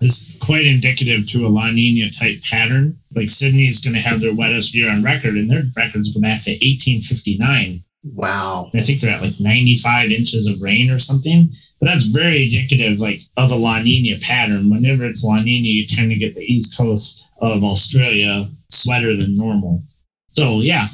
is 0.00 0.38
quite 0.40 0.66
indicative 0.66 1.26
to 1.28 1.46
a 1.46 1.48
La 1.48 1.70
Nina 1.70 2.10
type 2.10 2.36
pattern. 2.48 2.96
Like 3.14 3.30
Sydney 3.30 3.66
is 3.66 3.80
going 3.80 3.94
to 3.94 4.08
have 4.08 4.20
their 4.20 4.34
wettest 4.34 4.74
year 4.74 4.90
on 4.90 5.02
record, 5.02 5.34
and 5.34 5.50
their 5.50 5.64
records 5.76 6.12
go 6.12 6.20
back 6.20 6.44
to 6.44 6.50
1859. 6.50 7.82
Wow. 8.14 8.70
I 8.74 8.80
think 8.80 9.00
they're 9.00 9.14
at 9.14 9.22
like 9.22 9.40
95 9.40 10.10
inches 10.10 10.46
of 10.46 10.62
rain 10.62 10.90
or 10.90 10.98
something. 10.98 11.48
But 11.80 11.88
that's 11.88 12.06
very 12.06 12.44
indicative, 12.44 13.00
like 13.00 13.20
of 13.36 13.50
a 13.50 13.56
La 13.56 13.80
Nina 13.80 14.18
pattern. 14.20 14.70
Whenever 14.70 15.04
it's 15.04 15.24
La 15.24 15.36
Nina, 15.36 15.66
you 15.66 15.86
tend 15.86 16.10
to 16.10 16.16
get 16.16 16.34
the 16.34 16.42
east 16.42 16.76
coast 16.76 17.30
of 17.40 17.62
Australia 17.62 18.46
wetter 18.86 19.16
than 19.16 19.36
normal. 19.36 19.82
So 20.28 20.60
yeah, 20.60 20.86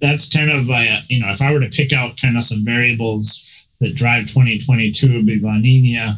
that's 0.00 0.30
kind 0.30 0.50
of 0.50 0.70
uh, 0.70 1.00
you 1.08 1.20
know, 1.20 1.28
if 1.28 1.42
I 1.42 1.52
were 1.52 1.60
to 1.60 1.68
pick 1.68 1.92
out 1.92 2.20
kind 2.20 2.36
of 2.36 2.44
some 2.44 2.64
variables 2.64 3.68
that 3.80 3.96
drive 3.96 4.26
2022 4.28 5.12
would 5.12 5.26
be 5.26 5.40
La 5.40 5.58
Nina 5.58 6.14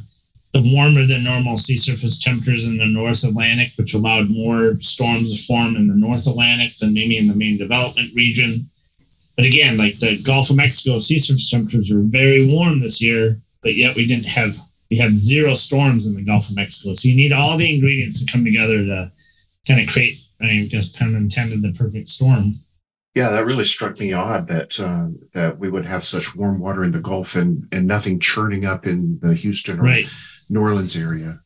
the 0.55 0.63
warmer 0.63 1.05
than 1.05 1.25
normal 1.25 1.57
sea 1.57 1.77
surface 1.77 2.21
temperatures 2.21 2.65
in 2.65 2.79
the 2.79 2.87
North 2.87 3.25
Atlantic, 3.25 3.73
which 3.77 3.93
allowed 3.93 4.31
more 4.31 4.77
storms 4.77 5.37
to 5.37 5.47
form 5.49 5.75
in 5.75 5.89
the 5.89 5.97
North 5.97 6.29
Atlantic 6.29 6.71
than 6.79 6.95
maybe 6.95 7.19
in 7.19 7.27
the 7.27 7.35
main 7.35 7.59
development 7.59 8.15
region. 8.15 8.61
But 9.37 9.47
again, 9.47 9.77
like 9.77 9.99
the 9.99 10.23
Gulf 10.23 10.51
of 10.51 10.57
Mexico 10.57 11.01
sea 11.01 11.19
surface 11.19 11.51
temperatures 11.51 11.91
were 11.93 12.03
very 12.03 12.47
warm 12.47 12.79
this 12.79 13.03
year, 13.03 13.37
but 13.65 13.75
yet 13.75 13.97
we 13.97 14.07
didn't 14.07 14.27
have 14.27 14.55
we 14.93 14.97
had 14.97 15.19
zero 15.19 15.55
storms 15.55 16.07
in 16.07 16.15
the 16.15 16.25
Gulf 16.25 16.49
of 16.49 16.55
Mexico. 16.55 16.95
So 16.95 17.09
you 17.09 17.17
need 17.17 17.33
all 17.33 17.57
the 17.57 17.75
ingredients 17.75 18.25
to 18.25 18.31
come 18.31 18.45
together 18.45 18.85
to 18.85 19.11
kind 19.67 19.81
of 19.81 19.89
create, 19.89 20.15
I 20.45 20.67
guess, 20.71 20.97
pun 20.97 21.15
intended, 21.15 21.63
the 21.63 21.75
perfect 21.79 22.09
storm. 22.09 22.57
Yeah, 23.15 23.31
that 23.31 23.47
really 23.47 23.65
struck 23.65 24.01
me 24.01 24.13
odd 24.13 24.49
that 24.49 24.81
uh, 24.81 25.09
that 25.35 25.59
we 25.59 25.71
would 25.71 25.85
have 25.85 26.05
such 26.05 26.35
warm 26.35 26.59
water 26.59 26.83
in 26.83 26.91
the 26.91 27.01
Gulf 27.01 27.37
and 27.37 27.69
and 27.71 27.87
nothing 27.87 28.19
churning 28.19 28.65
up 28.65 28.87
in 28.87 29.21
the 29.21 29.35
Houston 29.35 29.79
or 29.79 29.85
right. 29.85 30.07
New 30.51 30.61
Orleans 30.61 30.97
area. 30.97 31.41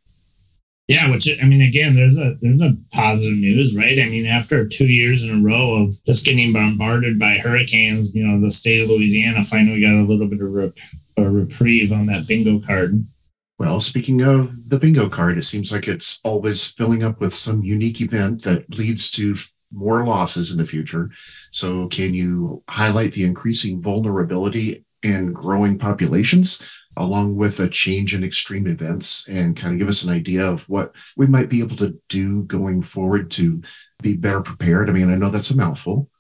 Yeah, 0.89 1.11
which 1.11 1.29
I 1.43 1.45
mean, 1.45 1.61
again, 1.61 1.93
there's 1.93 2.17
a 2.17 2.37
there's 2.41 2.63
a 2.63 2.73
positive 2.95 3.37
news, 3.37 3.77
right? 3.77 3.99
I 3.99 4.09
mean, 4.09 4.25
after 4.25 4.67
two 4.67 4.87
years 4.87 5.23
in 5.23 5.39
a 5.39 5.43
row 5.43 5.83
of 5.83 5.95
just 6.07 6.25
getting 6.25 6.55
bombarded 6.55 7.19
by 7.19 7.37
hurricanes, 7.37 8.15
you 8.15 8.27
know, 8.27 8.41
the 8.41 8.51
state 8.51 8.81
of 8.83 8.89
Louisiana 8.89 9.45
finally 9.45 9.83
got 9.83 9.93
a 9.93 10.09
little 10.09 10.29
bit 10.29 10.41
of 10.41 10.51
rep- 10.51 10.73
a 11.19 11.29
reprieve 11.29 11.93
on 11.93 12.07
that 12.07 12.27
bingo 12.27 12.59
card. 12.61 12.93
Well, 13.59 13.81
speaking 13.81 14.23
of 14.23 14.68
the 14.68 14.79
bingo 14.79 15.09
card, 15.09 15.37
it 15.37 15.42
seems 15.42 15.73
like 15.73 15.88
it's 15.88 16.21
always 16.25 16.71
filling 16.71 17.03
up 17.03 17.21
with 17.21 17.35
some 17.35 17.62
unique 17.62 18.01
event 18.01 18.44
that 18.44 18.71
leads 18.71 19.11
to 19.12 19.35
more 19.73 20.05
losses 20.07 20.53
in 20.53 20.59
the 20.59 20.66
future. 20.66 21.11
So, 21.51 21.88
can 21.88 22.14
you 22.14 22.62
highlight 22.68 23.12
the 23.12 23.25
increasing 23.25 23.83
vulnerability 23.83 24.85
in 25.03 25.33
growing 25.33 25.79
populations? 25.79 26.79
along 26.99 27.37
with 27.37 27.61
a 27.61 27.68
change 27.68 28.14
in 28.14 28.25
extreme 28.25 28.66
events 28.66 29.29
and 29.29 29.57
kind 29.57 29.73
of 29.73 29.79
give 29.79 29.88
us 29.88 30.03
an 30.03 30.12
idea 30.12 30.44
of 30.44 30.68
what 30.68 30.94
we 31.16 31.27
might 31.27 31.49
be 31.49 31.61
able 31.61 31.77
to 31.77 31.99
do 32.09 32.42
going 32.44 32.83
forward 32.83 33.31
to 33.31 33.62
be 34.03 34.16
better 34.16 34.40
prepared? 34.40 34.90
I 34.90 34.92
mean, 34.92 35.11
I 35.11 35.14
know 35.14 35.31
that's 35.31 35.51
a 35.51 35.57
mouthful. 35.57 36.11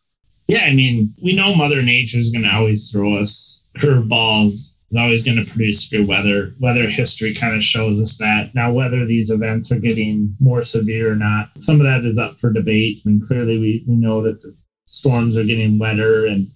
Yeah, 0.46 0.62
I 0.64 0.74
mean, 0.74 1.12
we 1.22 1.34
know 1.34 1.54
Mother 1.54 1.82
Nature 1.82 2.18
is 2.18 2.30
going 2.30 2.44
to 2.44 2.54
always 2.54 2.90
throw 2.90 3.18
us 3.18 3.70
curveballs. 3.76 4.77
Is 4.90 4.96
always 4.96 5.22
going 5.22 5.36
to 5.36 5.50
produce 5.50 5.88
severe 5.88 6.06
weather. 6.06 6.54
Weather 6.60 6.88
history 6.88 7.34
kind 7.34 7.54
of 7.54 7.62
shows 7.62 8.00
us 8.00 8.16
that. 8.18 8.54
Now, 8.54 8.72
whether 8.72 9.04
these 9.04 9.28
events 9.28 9.70
are 9.70 9.78
getting 9.78 10.34
more 10.40 10.64
severe 10.64 11.12
or 11.12 11.16
not, 11.16 11.48
some 11.58 11.76
of 11.76 11.82
that 11.82 12.06
is 12.06 12.16
up 12.16 12.38
for 12.38 12.52
debate. 12.52 13.02
I 13.04 13.10
mean, 13.10 13.20
clearly 13.20 13.58
we, 13.58 13.84
we 13.86 13.96
know 13.96 14.22
that 14.22 14.40
the 14.40 14.56
storms 14.86 15.36
are 15.36 15.44
getting 15.44 15.78
wetter 15.78 16.26
and 16.26 16.46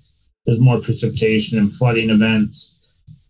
there's 0.47 0.61
more 0.61 0.81
precipitation 0.81 1.59
and 1.59 1.73
flooding 1.75 2.09
events 2.09 2.83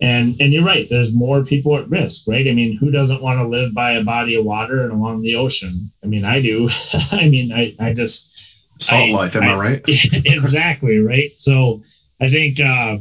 and 0.03 0.35
and 0.41 0.53
you're 0.53 0.65
right. 0.65 0.89
There's 0.91 1.15
more 1.15 1.45
people 1.45 1.79
at 1.79 1.89
risk, 1.89 2.27
right? 2.27 2.47
I 2.47 2.53
mean, 2.53 2.77
who 2.77 2.91
doesn't 2.91 3.23
want 3.23 3.39
to 3.39 3.47
live 3.47 3.73
by 3.73 3.93
a 3.93 4.05
body 4.05 4.35
of 4.35 4.45
water 4.45 4.83
and 4.83 4.91
along 4.91 5.23
the 5.23 5.37
ocean? 5.37 5.73
I 6.03 6.09
mean, 6.09 6.25
I 6.25 6.43
do. 6.43 6.69
I 7.13 7.29
mean, 7.29 7.53
I 7.53 7.75
I 7.79 7.95
just 7.95 8.83
salt 8.83 9.11
I, 9.11 9.13
life. 9.13 9.37
Am 9.37 9.45
I, 9.45 9.53
I 9.53 9.57
right? 9.57 9.83
exactly 9.87 10.99
right. 10.99 11.31
So 11.37 11.83
I 12.21 12.29
think 12.29 12.59
uh, 12.59 12.99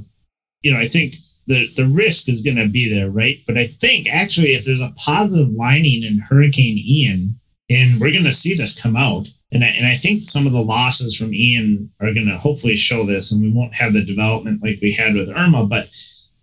you 0.61 0.71
know 0.71 0.79
I 0.79 0.87
think 0.87 1.15
the 1.51 1.67
the 1.75 1.87
risk 1.87 2.29
is 2.29 2.41
going 2.41 2.55
to 2.55 2.69
be 2.69 2.89
there, 2.89 3.09
right? 3.09 3.37
But 3.45 3.57
I 3.57 3.65
think 3.65 4.07
actually, 4.07 4.53
if 4.53 4.63
there's 4.63 4.79
a 4.79 4.93
positive 4.95 5.49
lining 5.49 6.03
in 6.03 6.19
Hurricane 6.19 6.77
Ian, 6.77 7.35
and 7.69 7.99
we're 7.99 8.13
going 8.13 8.23
to 8.23 8.33
see 8.33 8.55
this 8.55 8.81
come 8.81 8.95
out. 8.95 9.27
And 9.53 9.65
I, 9.65 9.67
and 9.67 9.85
I 9.85 9.95
think 9.95 10.23
some 10.23 10.47
of 10.47 10.53
the 10.53 10.63
losses 10.63 11.17
from 11.17 11.33
Ian 11.33 11.89
are 11.99 12.13
going 12.13 12.27
to 12.27 12.37
hopefully 12.37 12.77
show 12.77 13.05
this, 13.05 13.33
and 13.33 13.41
we 13.41 13.51
won't 13.51 13.73
have 13.73 13.91
the 13.91 14.05
development 14.05 14.63
like 14.63 14.79
we 14.81 14.93
had 14.93 15.13
with 15.13 15.35
Irma. 15.35 15.65
But 15.65 15.89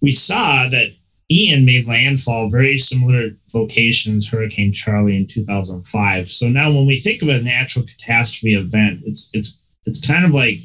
we 0.03 0.11
saw 0.11 0.69
that 0.69 0.93
Ian 1.31 1.65
made 1.65 1.87
landfall 1.87 2.51
very 2.51 2.77
similar 2.77 3.31
locations 3.55 4.29
Hurricane 4.29 4.75
Charley 4.75 5.17
in 5.17 5.27
2005. 5.27 6.31
So 6.31 6.49
now 6.49 6.71
when 6.71 6.87
we 6.87 6.97
think 6.97 7.23
of 7.23 7.29
a 7.29 7.41
natural 7.41 7.87
catastrophe 7.87 8.55
event, 8.55 9.01
it's 9.07 9.31
it's 9.33 9.65
it's 9.87 10.07
kind 10.07 10.27
of 10.27 10.33
like 10.33 10.59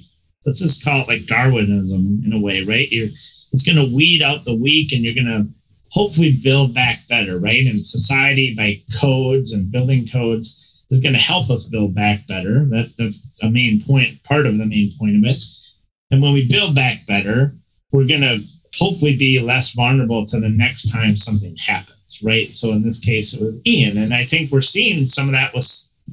let's 0.45 0.59
just 0.59 0.83
call 0.83 1.01
it 1.01 1.07
like 1.07 1.25
Darwinism 1.27 2.23
in 2.25 2.33
a 2.33 2.41
way, 2.41 2.65
right? 2.65 2.91
You're 2.91 3.09
it's 3.53 3.63
going 3.63 3.77
to 3.77 3.95
weed 3.95 4.21
out 4.21 4.43
the 4.45 4.59
weak 4.61 4.91
and 4.91 5.03
you're 5.03 5.15
going 5.15 5.27
to 5.27 5.47
hopefully 5.91 6.33
build 6.43 6.73
back 6.73 6.97
better, 7.07 7.39
right? 7.39 7.65
And 7.67 7.79
society 7.79 8.55
by 8.55 8.81
codes 8.99 9.53
and 9.53 9.71
building 9.71 10.07
codes 10.07 10.85
is 10.89 10.99
going 10.99 11.13
to 11.13 11.21
help 11.21 11.49
us 11.49 11.69
build 11.69 11.95
back 11.95 12.25
better. 12.27 12.65
That 12.65 12.91
that's 12.97 13.39
a 13.43 13.49
main 13.49 13.81
point, 13.81 14.21
part 14.23 14.47
of 14.47 14.57
the 14.57 14.65
main 14.65 14.91
point 14.99 15.15
of 15.15 15.23
it. 15.23 15.43
And 16.11 16.21
when 16.21 16.33
we 16.33 16.49
build 16.49 16.75
back 16.75 16.97
better, 17.07 17.53
we're 17.91 18.07
going 18.07 18.21
to 18.21 18.39
hopefully 18.75 19.15
be 19.15 19.39
less 19.39 19.73
vulnerable 19.73 20.25
to 20.25 20.39
the 20.39 20.49
next 20.49 20.91
time 20.91 21.15
something 21.15 21.55
happens, 21.57 22.21
right? 22.25 22.47
So 22.47 22.69
in 22.71 22.81
this 22.81 22.99
case, 22.99 23.33
it 23.35 23.41
was 23.41 23.61
Ian. 23.67 23.97
And 23.97 24.13
I 24.13 24.23
think 24.23 24.51
we're 24.51 24.61
seeing 24.61 25.05
some 25.05 25.27
of 25.27 25.33
that 25.33 25.53
with 25.53 25.65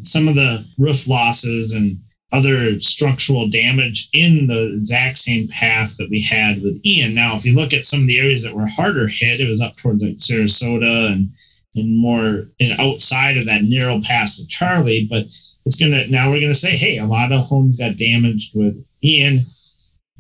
some 0.03 0.29
of 0.29 0.35
the 0.35 0.65
roof 0.79 1.09
losses 1.09 1.75
and 1.75 1.97
other 2.33 2.79
structural 2.81 3.49
damage 3.49 4.09
in 4.13 4.47
the 4.47 4.73
exact 4.75 5.19
same 5.19 5.49
path 5.49 5.97
that 5.97 6.09
we 6.11 6.21
had 6.21 6.63
with 6.63 6.81
Ian. 6.87 7.15
Now, 7.15 7.35
if 7.35 7.45
you 7.45 7.57
look 7.57 7.73
at 7.73 7.85
some 7.85 8.01
of 8.01 8.07
the 8.07 8.21
areas 8.21 8.45
that 8.45 8.55
were 8.55 8.67
harder 8.67 9.09
hit, 9.09 9.41
it 9.41 9.49
was 9.49 9.61
up 9.61 9.77
towards 9.77 10.03
like 10.03 10.17
Sarasota 10.17 11.13
and 11.13 11.29
and 11.77 11.97
more 11.97 12.47
and 12.59 12.81
outside 12.81 13.37
of 13.37 13.47
that 13.47 13.63
narrow 13.63 14.01
pass 14.03 14.41
of 14.41 14.49
Charley. 14.49 15.07
But 15.09 15.25
it's 15.67 15.79
gonna 15.79 16.07
now 16.07 16.31
we're 16.31 16.41
gonna 16.41 16.55
say, 16.55 16.77
hey, 16.77 16.99
a 16.99 17.07
lot 17.07 17.33
of 17.33 17.43
homes 17.43 17.77
got 17.77 17.97
damaged 17.97 18.53
with 18.55 18.77
Ian 19.03 19.41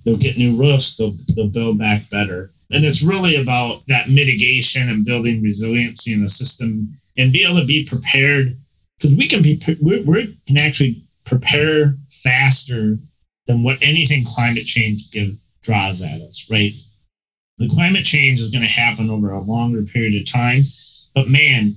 they'll 0.05 0.16
get 0.16 0.38
new 0.38 0.57
roofs, 0.57 0.96
they'll 0.96 1.14
they'll 1.35 1.49
build 1.49 1.79
back 1.79 2.09
better. 2.11 2.51
And 2.70 2.85
it's 2.85 3.03
really 3.03 3.37
about 3.37 3.83
that 3.88 4.09
mitigation 4.09 4.88
and 4.88 5.05
building 5.05 5.42
resiliency 5.42 6.12
in 6.12 6.23
the 6.23 6.29
system 6.29 6.88
and 7.18 7.33
be 7.33 7.44
able 7.44 7.61
to 7.61 7.66
be 7.66 7.85
prepared 7.85 8.55
because 8.96 9.16
we 9.16 9.27
can 9.27 9.42
be 9.42 9.61
we, 9.83 10.03
we 10.03 10.37
can 10.46 10.57
actually 10.57 11.03
prepare 11.31 11.95
faster 12.11 12.97
than 13.47 13.62
what 13.62 13.79
anything 13.81 14.25
climate 14.25 14.66
change 14.66 15.11
give, 15.12 15.33
draws 15.62 16.03
at 16.03 16.21
us, 16.21 16.49
right? 16.51 16.73
The 17.59 17.71
climate 17.71 18.05
change 18.05 18.40
is 18.40 18.51
going 18.51 18.64
to 18.64 18.69
happen 18.69 19.09
over 19.09 19.31
a 19.31 19.40
longer 19.40 19.83
period 19.93 20.21
of 20.21 20.31
time, 20.31 20.61
but 21.14 21.29
man, 21.29 21.75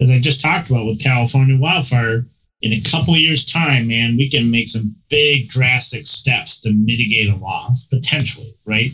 as 0.00 0.10
I 0.10 0.18
just 0.18 0.42
talked 0.42 0.68
about 0.68 0.86
with 0.86 1.02
California 1.02 1.56
wildfire, 1.56 2.26
in 2.62 2.72
a 2.72 2.80
couple 2.80 3.16
years' 3.16 3.46
time, 3.46 3.88
man, 3.88 4.16
we 4.16 4.28
can 4.28 4.50
make 4.50 4.68
some 4.68 4.94
big 5.10 5.48
drastic 5.48 6.06
steps 6.06 6.60
to 6.62 6.72
mitigate 6.72 7.28
a 7.28 7.36
loss 7.36 7.88
potentially, 7.88 8.50
right? 8.66 8.90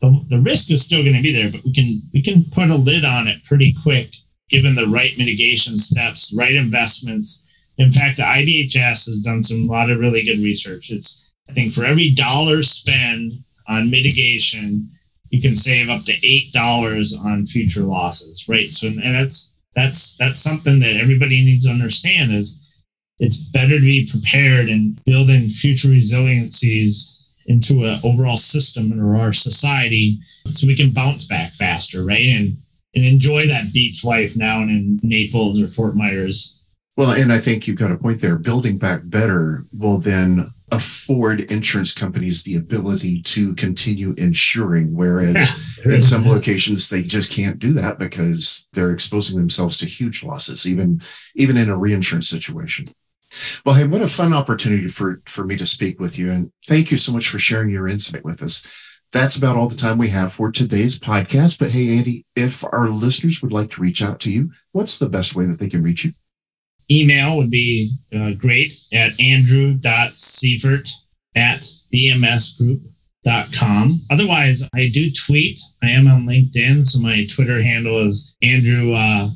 The, 0.00 0.24
the 0.28 0.40
risk 0.40 0.70
is 0.70 0.84
still 0.84 1.02
going 1.02 1.16
to 1.16 1.22
be 1.22 1.32
there, 1.32 1.50
but 1.50 1.64
we 1.64 1.72
can 1.72 2.02
we 2.12 2.22
can 2.22 2.44
put 2.52 2.70
a 2.70 2.74
lid 2.74 3.04
on 3.04 3.28
it 3.28 3.44
pretty 3.44 3.74
quick 3.82 4.10
given 4.50 4.74
the 4.74 4.86
right 4.86 5.16
mitigation 5.16 5.78
steps, 5.78 6.34
right 6.36 6.54
investments. 6.54 7.43
In 7.78 7.90
fact, 7.90 8.16
the 8.16 8.22
IBHS 8.22 9.06
has 9.06 9.22
done 9.24 9.42
some 9.42 9.66
lot 9.66 9.90
of 9.90 9.98
really 9.98 10.24
good 10.24 10.38
research. 10.38 10.90
It's 10.90 11.34
I 11.48 11.52
think 11.52 11.74
for 11.74 11.84
every 11.84 12.10
dollar 12.10 12.62
spent 12.62 13.32
on 13.68 13.90
mitigation, 13.90 14.88
you 15.30 15.42
can 15.42 15.56
save 15.56 15.88
up 15.88 16.04
to 16.04 16.26
eight 16.26 16.52
dollars 16.52 17.16
on 17.24 17.46
future 17.46 17.82
losses, 17.82 18.48
right? 18.48 18.70
So, 18.70 18.88
and 18.88 19.14
that's 19.14 19.60
that's 19.74 20.16
that's 20.16 20.40
something 20.40 20.80
that 20.80 20.96
everybody 20.96 21.44
needs 21.44 21.66
to 21.66 21.72
understand 21.72 22.32
is 22.32 22.82
it's 23.18 23.50
better 23.50 23.76
to 23.76 23.80
be 23.80 24.08
prepared 24.10 24.68
and 24.68 25.02
build 25.04 25.30
in 25.30 25.48
future 25.48 25.88
resiliencies 25.88 27.14
into 27.46 27.84
an 27.84 27.98
overall 28.04 28.36
system 28.36 28.98
or 28.98 29.16
our 29.16 29.32
society 29.32 30.18
so 30.46 30.66
we 30.66 30.76
can 30.76 30.90
bounce 30.90 31.26
back 31.26 31.52
faster, 31.52 32.04
right? 32.04 32.24
And 32.24 32.56
and 32.94 33.04
enjoy 33.04 33.40
that 33.48 33.72
beach 33.72 34.04
life 34.04 34.36
now 34.36 34.62
and 34.62 34.70
in 34.70 35.00
Naples 35.02 35.60
or 35.60 35.66
Fort 35.66 35.96
Myers. 35.96 36.63
Well, 36.96 37.10
and 37.10 37.32
I 37.32 37.38
think 37.38 37.66
you've 37.66 37.78
got 37.78 37.90
a 37.90 37.96
point 37.96 38.20
there. 38.20 38.38
Building 38.38 38.78
back 38.78 39.00
better 39.04 39.62
will 39.76 39.98
then 39.98 40.46
afford 40.70 41.50
insurance 41.50 41.92
companies 41.92 42.42
the 42.42 42.56
ability 42.56 43.20
to 43.22 43.54
continue 43.56 44.14
insuring, 44.16 44.94
whereas 44.94 45.82
in 45.84 46.00
some 46.00 46.24
locations 46.24 46.88
they 46.88 47.02
just 47.02 47.32
can't 47.32 47.58
do 47.58 47.72
that 47.72 47.98
because 47.98 48.68
they're 48.72 48.92
exposing 48.92 49.38
themselves 49.38 49.76
to 49.78 49.86
huge 49.86 50.22
losses, 50.22 50.68
even 50.68 51.00
even 51.34 51.56
in 51.56 51.68
a 51.68 51.76
reinsurance 51.76 52.28
situation. 52.28 52.86
Well, 53.64 53.74
hey, 53.74 53.86
what 53.86 54.02
a 54.02 54.08
fun 54.08 54.32
opportunity 54.32 54.86
for, 54.86 55.16
for 55.26 55.44
me 55.44 55.56
to 55.56 55.66
speak 55.66 55.98
with 55.98 56.18
you. 56.18 56.30
And 56.30 56.52
thank 56.66 56.92
you 56.92 56.96
so 56.96 57.12
much 57.12 57.28
for 57.28 57.40
sharing 57.40 57.70
your 57.70 57.88
insight 57.88 58.24
with 58.24 58.42
us. 58.42 58.70
That's 59.12 59.36
about 59.36 59.56
all 59.56 59.68
the 59.68 59.76
time 59.76 59.98
we 59.98 60.08
have 60.08 60.32
for 60.32 60.52
today's 60.52 60.98
podcast. 60.98 61.58
But 61.58 61.70
hey, 61.70 61.96
Andy, 61.96 62.26
if 62.36 62.64
our 62.64 62.88
listeners 62.88 63.42
would 63.42 63.52
like 63.52 63.70
to 63.72 63.80
reach 63.80 64.02
out 64.02 64.20
to 64.20 64.32
you, 64.32 64.50
what's 64.72 64.98
the 64.98 65.08
best 65.08 65.34
way 65.34 65.46
that 65.46 65.58
they 65.58 65.68
can 65.68 65.82
reach 65.82 66.04
you? 66.04 66.12
Email 66.90 67.36
would 67.36 67.50
be 67.50 67.92
uh, 68.14 68.32
great 68.32 68.72
at 68.92 69.18
andrew.siffert 69.20 70.90
at 71.36 71.60
bmsgroup.com. 71.92 74.00
Otherwise, 74.10 74.68
I 74.74 74.88
do 74.92 75.10
tweet. 75.10 75.60
I 75.82 75.90
am 75.90 76.08
on 76.08 76.26
LinkedIn. 76.26 76.84
So 76.84 77.00
my 77.00 77.26
Twitter 77.34 77.62
handle 77.62 78.06
is 78.06 78.36
Andrew 78.42 78.92
uh, 78.92 79.28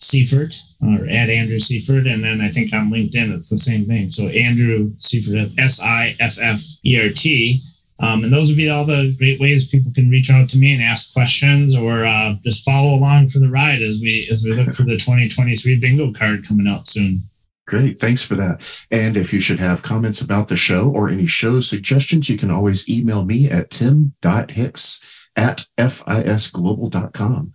Siffert 0.00 0.56
or 0.82 1.06
at 1.06 1.30
Andrew 1.30 1.58
Siffert. 1.58 2.12
And 2.12 2.22
then 2.22 2.40
I 2.40 2.50
think 2.50 2.72
on 2.72 2.90
LinkedIn, 2.90 3.34
it's 3.34 3.50
the 3.50 3.56
same 3.56 3.84
thing. 3.84 4.10
So 4.10 4.28
Andrew 4.28 4.90
Siffert, 4.92 5.58
S 5.58 5.82
I 5.82 6.14
F 6.20 6.38
F 6.40 6.60
E 6.84 7.00
R 7.00 7.08
T. 7.10 7.60
Um, 8.02 8.24
and 8.24 8.32
those 8.32 8.48
would 8.48 8.56
be 8.56 8.68
all 8.68 8.84
the 8.84 9.14
great 9.16 9.38
ways 9.40 9.70
people 9.70 9.92
can 9.94 10.10
reach 10.10 10.28
out 10.28 10.48
to 10.50 10.58
me 10.58 10.74
and 10.74 10.82
ask 10.82 11.14
questions 11.14 11.76
or 11.76 12.04
uh, 12.04 12.34
just 12.42 12.64
follow 12.64 12.96
along 12.96 13.28
for 13.28 13.38
the 13.38 13.48
ride 13.48 13.80
as 13.80 14.00
we 14.02 14.28
as 14.30 14.44
we 14.44 14.54
look 14.54 14.74
for 14.74 14.82
the 14.82 14.96
2023 14.96 15.78
bingo 15.78 16.12
card 16.12 16.46
coming 16.46 16.66
out 16.66 16.86
soon. 16.86 17.20
Great. 17.66 18.00
Thanks 18.00 18.22
for 18.22 18.34
that. 18.34 18.86
And 18.90 19.16
if 19.16 19.32
you 19.32 19.38
should 19.38 19.60
have 19.60 19.84
comments 19.84 20.20
about 20.20 20.48
the 20.48 20.56
show 20.56 20.90
or 20.90 21.08
any 21.08 21.26
show 21.26 21.60
suggestions, 21.60 22.28
you 22.28 22.36
can 22.36 22.50
always 22.50 22.88
email 22.88 23.24
me 23.24 23.48
at 23.48 23.70
tim.hicks 23.70 25.20
at 25.36 25.66
fisglobal.com. 25.78 27.52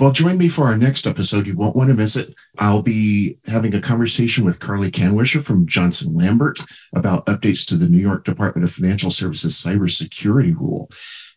Well, 0.00 0.10
join 0.10 0.38
me 0.38 0.48
for 0.48 0.66
our 0.66 0.76
next 0.76 1.06
episode. 1.06 1.46
You 1.46 1.56
won't 1.56 1.76
want 1.76 1.88
to 1.88 1.94
miss 1.94 2.16
it. 2.16 2.34
I'll 2.58 2.82
be 2.82 3.38
having 3.46 3.74
a 3.74 3.80
conversation 3.80 4.44
with 4.44 4.58
Carly 4.58 4.90
Canwisher 4.90 5.42
from 5.42 5.68
Johnson 5.68 6.14
Lambert 6.14 6.58
about 6.92 7.26
updates 7.26 7.64
to 7.68 7.76
the 7.76 7.88
New 7.88 7.98
York 7.98 8.24
Department 8.24 8.64
of 8.64 8.72
Financial 8.72 9.12
Services 9.12 9.54
cybersecurity 9.54 10.52
rule. 10.54 10.88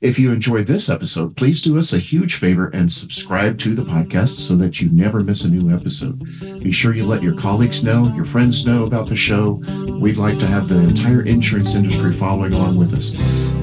If 0.02 0.18
you 0.18 0.32
enjoyed 0.32 0.66
this 0.66 0.90
episode, 0.90 1.38
please 1.38 1.62
do 1.62 1.78
us 1.78 1.94
a 1.94 2.00
huge 2.00 2.36
favor 2.36 2.68
and 2.68 2.92
subscribe 2.92 3.60
to 3.60 3.76
the 3.76 3.84
podcast 3.84 4.48
so 4.48 4.56
that 4.56 4.82
you 4.82 4.90
never 4.92 5.24
miss 5.24 5.46
a 5.46 5.52
new 5.52 5.74
episode. 5.74 6.20
Be 6.64 6.72
sure 6.72 6.94
you 6.94 7.06
let 7.06 7.24
your 7.24 7.36
colleagues 7.36 7.84
know, 7.84 8.12
your 8.16 8.26
friends 8.26 8.66
know 8.66 8.86
about 8.86 9.08
the 9.08 9.16
show. 9.16 9.62
We'd 10.00 10.18
like 10.18 10.40
to 10.40 10.48
have 10.48 10.68
the 10.68 10.80
entire 10.80 11.22
insurance 11.22 11.76
industry 11.76 12.12
following 12.12 12.54
along 12.54 12.78
with 12.78 12.94
us. 12.96 13.14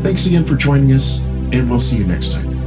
Thanks 0.02 0.26
again 0.26 0.44
for 0.44 0.54
joining 0.57 0.92
us, 0.92 1.24
and 1.26 1.68
we'll 1.68 1.80
see 1.80 1.98
you 1.98 2.07
next 2.07 2.35
time. 2.35 2.63